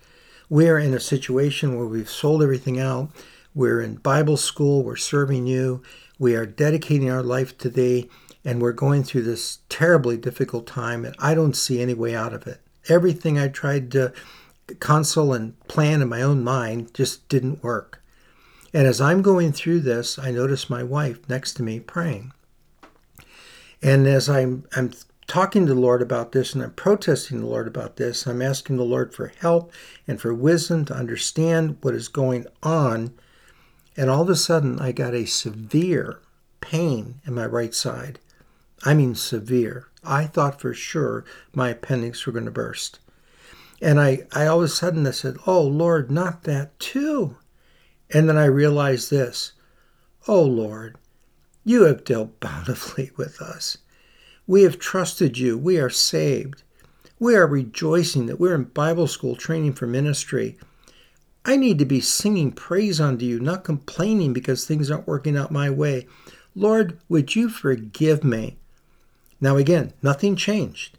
We 0.48 0.68
are 0.68 0.78
in 0.78 0.94
a 0.94 1.00
situation 1.00 1.76
where 1.76 1.86
we've 1.86 2.08
sold 2.08 2.42
everything 2.42 2.80
out. 2.80 3.10
We're 3.54 3.82
in 3.82 3.96
Bible 3.96 4.38
school. 4.38 4.82
We're 4.82 4.96
serving 4.96 5.46
you. 5.46 5.82
We 6.18 6.34
are 6.34 6.46
dedicating 6.46 7.10
our 7.10 7.22
life 7.22 7.56
to 7.58 7.68
thee. 7.68 8.08
And 8.44 8.60
we're 8.60 8.72
going 8.72 9.04
through 9.04 9.22
this 9.22 9.58
terribly 9.68 10.16
difficult 10.16 10.66
time. 10.66 11.04
And 11.04 11.14
I 11.18 11.34
don't 11.34 11.56
see 11.56 11.80
any 11.80 11.94
way 11.94 12.14
out 12.14 12.34
of 12.34 12.46
it. 12.46 12.60
Everything 12.88 13.38
I 13.38 13.48
tried 13.48 13.92
to 13.92 14.12
console 14.80 15.32
and 15.32 15.58
plan 15.68 16.02
in 16.02 16.08
my 16.08 16.22
own 16.22 16.42
mind 16.42 16.92
just 16.94 17.28
didn't 17.28 17.62
work. 17.62 18.02
And 18.74 18.86
as 18.86 19.00
I'm 19.00 19.22
going 19.22 19.52
through 19.52 19.80
this, 19.80 20.18
I 20.18 20.30
notice 20.30 20.70
my 20.70 20.82
wife 20.82 21.28
next 21.28 21.54
to 21.54 21.62
me 21.62 21.78
praying. 21.78 22.32
And 23.82 24.06
as 24.06 24.28
I'm, 24.28 24.64
I'm 24.74 24.92
talking 25.26 25.66
to 25.66 25.74
the 25.74 25.80
Lord 25.80 26.02
about 26.02 26.32
this 26.32 26.54
and 26.54 26.62
I'm 26.62 26.72
protesting 26.72 27.40
the 27.40 27.46
Lord 27.46 27.66
about 27.66 27.96
this, 27.96 28.26
I'm 28.26 28.40
asking 28.40 28.76
the 28.76 28.84
Lord 28.84 29.14
for 29.14 29.32
help 29.40 29.72
and 30.08 30.20
for 30.20 30.32
wisdom 30.32 30.84
to 30.86 30.94
understand 30.94 31.76
what 31.82 31.94
is 31.94 32.08
going 32.08 32.46
on. 32.62 33.12
And 33.96 34.08
all 34.08 34.22
of 34.22 34.28
a 34.28 34.36
sudden, 34.36 34.78
I 34.78 34.92
got 34.92 35.14
a 35.14 35.26
severe 35.26 36.20
pain 36.60 37.20
in 37.26 37.34
my 37.34 37.46
right 37.46 37.74
side. 37.74 38.18
I 38.84 38.94
mean, 38.94 39.14
severe. 39.14 39.88
I 40.02 40.26
thought 40.26 40.60
for 40.60 40.74
sure 40.74 41.24
my 41.54 41.68
appendix 41.68 42.26
were 42.26 42.32
going 42.32 42.46
to 42.46 42.50
burst. 42.50 42.98
And 43.80 44.00
I, 44.00 44.26
I 44.32 44.46
all 44.46 44.58
of 44.58 44.64
a 44.64 44.68
sudden 44.68 45.06
I 45.06 45.10
said, 45.10 45.36
Oh 45.46 45.62
Lord, 45.62 46.10
not 46.10 46.44
that 46.44 46.78
too. 46.78 47.36
And 48.10 48.28
then 48.28 48.36
I 48.36 48.44
realized 48.44 49.10
this 49.10 49.52
Oh 50.28 50.42
Lord, 50.42 50.96
you 51.64 51.82
have 51.82 52.04
dealt 52.04 52.40
bountifully 52.40 53.10
with 53.16 53.40
us. 53.40 53.78
We 54.46 54.62
have 54.62 54.78
trusted 54.78 55.38
you. 55.38 55.56
We 55.56 55.78
are 55.78 55.90
saved. 55.90 56.62
We 57.18 57.36
are 57.36 57.46
rejoicing 57.46 58.26
that 58.26 58.40
we're 58.40 58.54
in 58.54 58.64
Bible 58.64 59.06
school 59.06 59.36
training 59.36 59.74
for 59.74 59.86
ministry. 59.86 60.58
I 61.44 61.56
need 61.56 61.78
to 61.80 61.84
be 61.84 62.00
singing 62.00 62.52
praise 62.52 63.00
unto 63.00 63.24
you, 63.24 63.40
not 63.40 63.64
complaining 63.64 64.32
because 64.32 64.64
things 64.64 64.90
aren't 64.90 65.08
working 65.08 65.36
out 65.36 65.50
my 65.50 65.70
way. 65.70 66.06
Lord, 66.54 66.98
would 67.08 67.34
you 67.34 67.48
forgive 67.48 68.22
me? 68.22 68.58
Now, 69.40 69.56
again, 69.56 69.92
nothing 70.02 70.36
changed. 70.36 70.98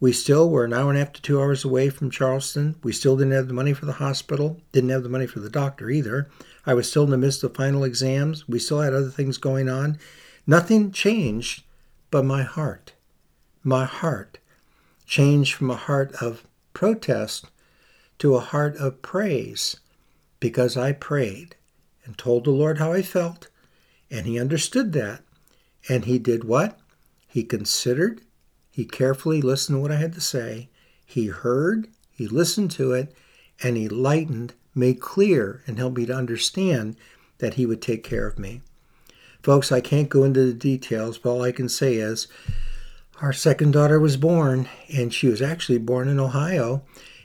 We 0.00 0.12
still 0.12 0.48
were 0.48 0.64
an 0.64 0.72
hour 0.72 0.88
and 0.90 0.96
a 0.96 1.04
half 1.04 1.12
to 1.14 1.22
two 1.22 1.40
hours 1.40 1.64
away 1.64 1.90
from 1.90 2.10
Charleston. 2.10 2.76
We 2.82 2.92
still 2.92 3.16
didn't 3.16 3.32
have 3.32 3.48
the 3.48 3.54
money 3.54 3.74
for 3.74 3.86
the 3.86 3.92
hospital, 3.92 4.60
didn't 4.72 4.90
have 4.90 5.02
the 5.02 5.08
money 5.08 5.26
for 5.26 5.40
the 5.40 5.50
doctor 5.50 5.90
either. 5.90 6.28
I 6.66 6.74
was 6.74 6.88
still 6.88 7.04
in 7.04 7.10
the 7.10 7.18
midst 7.18 7.44
of 7.44 7.54
final 7.54 7.84
exams. 7.84 8.48
We 8.48 8.58
still 8.58 8.80
had 8.80 8.94
other 8.94 9.10
things 9.10 9.36
going 9.36 9.68
on. 9.68 9.98
Nothing 10.46 10.92
changed 10.92 11.64
but 12.10 12.24
my 12.24 12.42
heart. 12.42 12.92
My 13.62 13.84
heart 13.84 14.38
changed 15.06 15.54
from 15.54 15.70
a 15.70 15.76
heart 15.76 16.12
of 16.20 16.44
protest 16.72 17.46
to 18.24 18.36
a 18.36 18.40
heart 18.40 18.74
of 18.78 19.02
praise 19.02 19.76
because 20.40 20.78
I 20.78 20.92
prayed 20.92 21.56
and 22.06 22.16
told 22.16 22.44
the 22.44 22.50
Lord 22.50 22.78
how 22.78 22.90
I 22.90 23.02
felt, 23.02 23.48
and 24.10 24.24
He 24.24 24.40
understood 24.40 24.94
that. 24.94 25.20
And 25.90 26.06
He 26.06 26.18
did 26.18 26.42
what? 26.44 26.78
He 27.28 27.44
considered 27.44 28.22
he 28.70 28.86
carefully 28.86 29.42
listened 29.42 29.76
to 29.76 29.80
what 29.82 29.92
I 29.92 29.96
had 29.96 30.14
to 30.14 30.22
say. 30.22 30.70
He 31.04 31.26
heard, 31.26 31.86
he 32.10 32.26
listened 32.26 32.70
to 32.72 32.92
it, 32.92 33.14
and 33.62 33.76
he 33.76 33.88
lightened, 33.88 34.54
made 34.74 35.02
clear, 35.02 35.62
and 35.66 35.78
helped 35.78 35.98
me 35.98 36.06
to 36.06 36.16
understand 36.16 36.96
that 37.38 37.54
he 37.54 37.66
would 37.66 37.82
take 37.82 38.02
care 38.02 38.26
of 38.26 38.38
me. 38.38 38.62
Folks, 39.42 39.70
I 39.70 39.80
can't 39.80 40.08
go 40.08 40.24
into 40.24 40.46
the 40.46 40.54
details, 40.54 41.18
but 41.18 41.30
all 41.30 41.42
I 41.42 41.52
can 41.52 41.68
say 41.68 41.96
is 41.96 42.26
our 43.20 43.34
second 43.34 43.74
daughter 43.74 44.00
was 44.00 44.16
born, 44.16 44.66
and 44.92 45.12
she 45.12 45.28
was 45.28 45.42
actually 45.42 45.78
born 45.78 46.08
in 46.08 46.18
Ohio, 46.18 46.82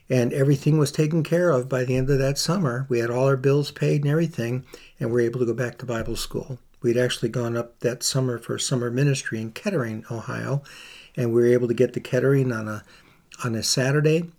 and 0.09 0.33
everything 0.33 0.77
was 0.77 0.91
taken 0.91 1.23
care 1.23 1.51
of 1.51 1.69
by 1.69 1.83
the 1.83 1.95
end 1.95 2.09
of 2.09 2.17
that 2.17 2.37
summer. 2.37 2.85
We 2.89 2.99
had 2.99 3.11
all 3.11 3.27
our 3.27 3.37
bills 3.37 3.71
paid 3.71 4.03
and 4.03 4.11
everything, 4.11 4.65
and 4.99 5.09
we 5.09 5.13
were 5.13 5.27
able 5.27 5.39
to 5.41 5.45
go 5.45 5.53
back 5.53 5.77
to 5.77 5.85
Bible 5.85 6.15
school. 6.15 6.59
We'd 6.81 6.97
actually 6.97 7.29
gone 7.29 7.57
up 7.57 7.79
that 7.81 8.03
summer 8.03 8.37
for 8.37 8.57
summer 8.57 8.89
ministry 8.89 9.41
in 9.41 9.51
Kettering, 9.51 10.05
Ohio, 10.09 10.63
and 11.15 11.33
we 11.33 11.41
were 11.41 11.47
able 11.47 11.67
to 11.67 11.73
get 11.73 11.93
the 11.93 11.99
Kettering 11.99 12.51
on 12.51 12.67
a 12.67 12.83
on 13.43 13.55
a 13.55 13.63
Saturday. 13.63 14.29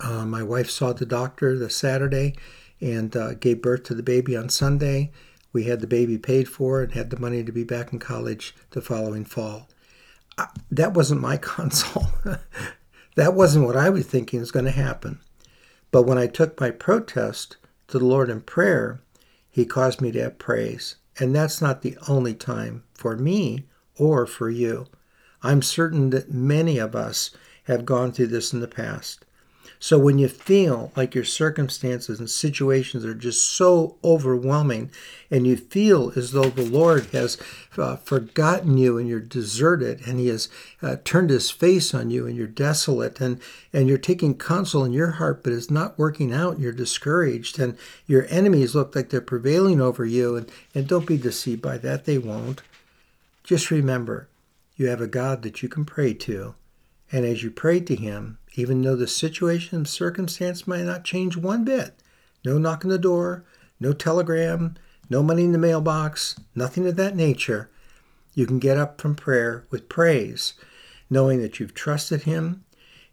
Uh, 0.00 0.24
my 0.24 0.42
wife 0.42 0.70
saw 0.70 0.92
the 0.92 1.06
doctor 1.06 1.58
the 1.58 1.70
Saturday 1.70 2.34
and 2.80 3.16
uh, 3.16 3.34
gave 3.34 3.62
birth 3.62 3.84
to 3.84 3.94
the 3.94 4.02
baby 4.02 4.36
on 4.36 4.48
Sunday. 4.48 5.10
We 5.52 5.64
had 5.64 5.80
the 5.80 5.86
baby 5.86 6.18
paid 6.18 6.48
for 6.48 6.82
and 6.82 6.92
had 6.92 7.10
the 7.10 7.18
money 7.18 7.44
to 7.44 7.52
be 7.52 7.64
back 7.64 7.92
in 7.92 7.98
college 7.98 8.54
the 8.70 8.82
following 8.82 9.24
fall. 9.24 9.68
That 10.70 10.94
wasn't 10.94 11.20
my 11.20 11.36
console. 11.38 12.08
That 13.14 13.34
wasn't 13.34 13.66
what 13.66 13.76
I 13.76 13.90
was 13.90 14.06
thinking 14.06 14.40
was 14.40 14.50
going 14.50 14.64
to 14.64 14.70
happen. 14.70 15.20
But 15.90 16.02
when 16.02 16.18
I 16.18 16.26
took 16.26 16.60
my 16.60 16.70
protest 16.70 17.56
to 17.88 17.98
the 17.98 18.04
Lord 18.04 18.28
in 18.28 18.40
prayer, 18.40 19.00
He 19.50 19.64
caused 19.64 20.00
me 20.00 20.10
to 20.12 20.22
have 20.22 20.38
praise. 20.38 20.96
And 21.18 21.34
that's 21.34 21.62
not 21.62 21.82
the 21.82 21.96
only 22.08 22.34
time 22.34 22.82
for 22.92 23.16
me 23.16 23.66
or 23.96 24.26
for 24.26 24.50
you. 24.50 24.86
I'm 25.42 25.62
certain 25.62 26.10
that 26.10 26.32
many 26.32 26.78
of 26.78 26.96
us 26.96 27.30
have 27.64 27.84
gone 27.84 28.10
through 28.10 28.28
this 28.28 28.52
in 28.52 28.60
the 28.60 28.68
past. 28.68 29.24
So 29.78 29.98
when 29.98 30.18
you 30.18 30.28
feel 30.28 30.92
like 30.96 31.14
your 31.14 31.24
circumstances 31.24 32.18
and 32.18 32.30
situations 32.30 33.04
are 33.04 33.14
just 33.14 33.50
so 33.50 33.96
overwhelming, 34.02 34.90
and 35.30 35.46
you 35.46 35.56
feel 35.56 36.12
as 36.16 36.32
though 36.32 36.48
the 36.48 36.64
Lord 36.64 37.06
has 37.12 37.36
uh, 37.76 37.96
forgotten 37.96 38.78
you 38.78 38.96
and 38.96 39.08
you're 39.08 39.20
deserted, 39.20 40.06
and 40.06 40.18
He 40.18 40.28
has 40.28 40.48
uh, 40.80 40.96
turned 41.04 41.30
His 41.30 41.50
face 41.50 41.92
on 41.92 42.10
you 42.10 42.26
and 42.26 42.36
you're 42.36 42.46
desolate, 42.46 43.20
and, 43.20 43.40
and 43.72 43.88
you're 43.88 43.98
taking 43.98 44.38
counsel 44.38 44.84
in 44.84 44.92
your 44.92 45.12
heart, 45.12 45.42
but 45.42 45.52
it's 45.52 45.70
not 45.70 45.98
working 45.98 46.32
out, 46.32 46.54
and 46.54 46.62
you're 46.62 46.72
discouraged, 46.72 47.58
and 47.58 47.76
your 48.06 48.26
enemies 48.30 48.74
look 48.74 48.96
like 48.96 49.10
they're 49.10 49.20
prevailing 49.20 49.80
over 49.80 50.04
you, 50.06 50.36
and, 50.36 50.50
and 50.74 50.88
don't 50.88 51.06
be 51.06 51.18
deceived 51.18 51.60
by 51.60 51.76
that, 51.78 52.04
they 52.04 52.16
won't. 52.16 52.62
Just 53.42 53.70
remember, 53.70 54.28
you 54.76 54.86
have 54.86 55.02
a 55.02 55.06
God 55.06 55.42
that 55.42 55.62
you 55.62 55.68
can 55.68 55.84
pray 55.84 56.14
to. 56.14 56.54
And 57.12 57.24
as 57.24 57.42
you 57.42 57.50
pray 57.50 57.80
to 57.80 57.94
Him, 57.94 58.38
even 58.54 58.82
though 58.82 58.96
the 58.96 59.06
situation 59.06 59.76
and 59.76 59.88
circumstance 59.88 60.66
might 60.66 60.84
not 60.84 61.04
change 61.04 61.36
one 61.36 61.64
bit, 61.64 61.94
no 62.44 62.58
knock 62.58 62.84
on 62.84 62.90
the 62.90 62.98
door, 62.98 63.44
no 63.80 63.92
telegram, 63.92 64.76
no 65.10 65.22
money 65.22 65.44
in 65.44 65.52
the 65.52 65.58
mailbox, 65.58 66.36
nothing 66.54 66.86
of 66.86 66.96
that 66.96 67.16
nature, 67.16 67.70
you 68.34 68.46
can 68.46 68.58
get 68.58 68.76
up 68.76 69.00
from 69.00 69.14
prayer 69.14 69.66
with 69.70 69.88
praise, 69.88 70.54
knowing 71.10 71.40
that 71.42 71.58
you've 71.58 71.74
trusted 71.74 72.22
Him 72.22 72.64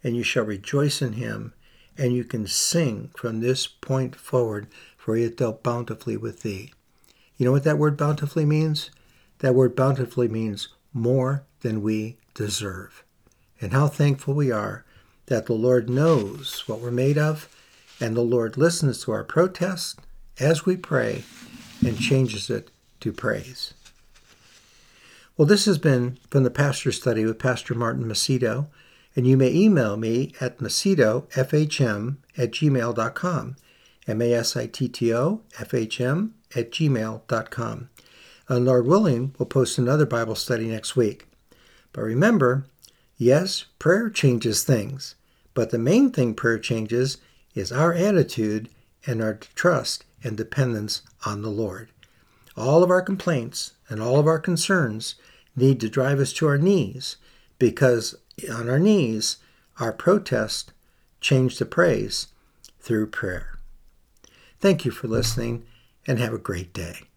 and 0.03 0.15
you 0.15 0.23
shall 0.23 0.45
rejoice 0.45 1.01
in 1.01 1.13
Him, 1.13 1.53
and 1.97 2.13
you 2.13 2.23
can 2.23 2.47
sing 2.47 3.11
from 3.15 3.39
this 3.39 3.67
point 3.67 4.15
forward, 4.15 4.67
for 4.97 5.15
He 5.15 5.23
hath 5.23 5.35
dealt 5.35 5.63
bountifully 5.63 6.17
with 6.17 6.41
thee. 6.41 6.73
You 7.37 7.45
know 7.45 7.51
what 7.51 7.63
that 7.63 7.77
word 7.77 7.97
bountifully 7.97 8.45
means? 8.45 8.91
That 9.39 9.55
word 9.55 9.75
bountifully 9.75 10.27
means 10.27 10.69
more 10.93 11.43
than 11.61 11.81
we 11.81 12.17
deserve. 12.33 13.03
And 13.59 13.73
how 13.73 13.87
thankful 13.87 14.33
we 14.33 14.51
are 14.51 14.85
that 15.31 15.45
the 15.45 15.53
Lord 15.53 15.89
knows 15.89 16.67
what 16.67 16.81
we're 16.81 16.91
made 16.91 17.17
of, 17.17 17.47
and 18.01 18.17
the 18.17 18.21
Lord 18.21 18.57
listens 18.57 19.01
to 19.01 19.13
our 19.13 19.23
protest 19.23 19.97
as 20.41 20.65
we 20.65 20.75
pray 20.75 21.23
and 21.85 21.97
changes 21.97 22.49
it 22.49 22.69
to 22.99 23.13
praise. 23.13 23.73
Well, 25.37 25.45
this 25.45 25.63
has 25.67 25.77
been 25.77 26.19
from 26.29 26.43
the 26.43 26.51
Pastor 26.51 26.91
Study 26.91 27.23
with 27.23 27.39
Pastor 27.39 27.73
Martin 27.73 28.03
Masitto, 28.03 28.67
and 29.15 29.25
you 29.25 29.37
may 29.37 29.53
email 29.53 29.95
me 29.95 30.33
at 30.41 30.57
masittofhm 30.57 32.17
at 32.37 32.51
gmail.com, 32.51 33.55
M-A-S-I-T-T-O 34.07 35.41
F-H-M 35.57 36.33
at 36.57 36.71
gmail.com. 36.71 37.89
And 38.49 38.57
uh, 38.57 38.59
Lord 38.59 38.85
willing, 38.85 39.33
we'll 39.39 39.45
post 39.45 39.77
another 39.77 40.05
Bible 40.05 40.35
study 40.35 40.67
next 40.67 40.97
week. 40.97 41.25
But 41.93 42.01
remember, 42.01 42.65
yes, 43.17 43.63
prayer 43.79 44.09
changes 44.09 44.65
things, 44.65 45.15
but 45.53 45.69
the 45.69 45.79
main 45.79 46.11
thing 46.11 46.33
prayer 46.33 46.59
changes 46.59 47.17
is 47.53 47.71
our 47.71 47.93
attitude 47.93 48.69
and 49.05 49.21
our 49.21 49.35
trust 49.35 50.05
and 50.23 50.37
dependence 50.37 51.01
on 51.25 51.41
the 51.41 51.49
Lord. 51.49 51.89
All 52.55 52.83
of 52.83 52.89
our 52.89 53.01
complaints 53.01 53.73
and 53.89 54.01
all 54.01 54.19
of 54.19 54.27
our 54.27 54.39
concerns 54.39 55.15
need 55.55 55.79
to 55.81 55.89
drive 55.89 56.19
us 56.19 56.33
to 56.33 56.47
our 56.47 56.57
knees 56.57 57.17
because 57.59 58.15
on 58.51 58.69
our 58.69 58.79
knees, 58.79 59.37
our 59.79 59.91
protest 59.91 60.73
change 61.19 61.57
to 61.57 61.65
praise 61.65 62.27
through 62.79 63.07
prayer. 63.07 63.59
Thank 64.59 64.85
you 64.85 64.91
for 64.91 65.07
listening 65.07 65.65
and 66.07 66.19
have 66.19 66.33
a 66.33 66.37
great 66.37 66.73
day. 66.73 67.10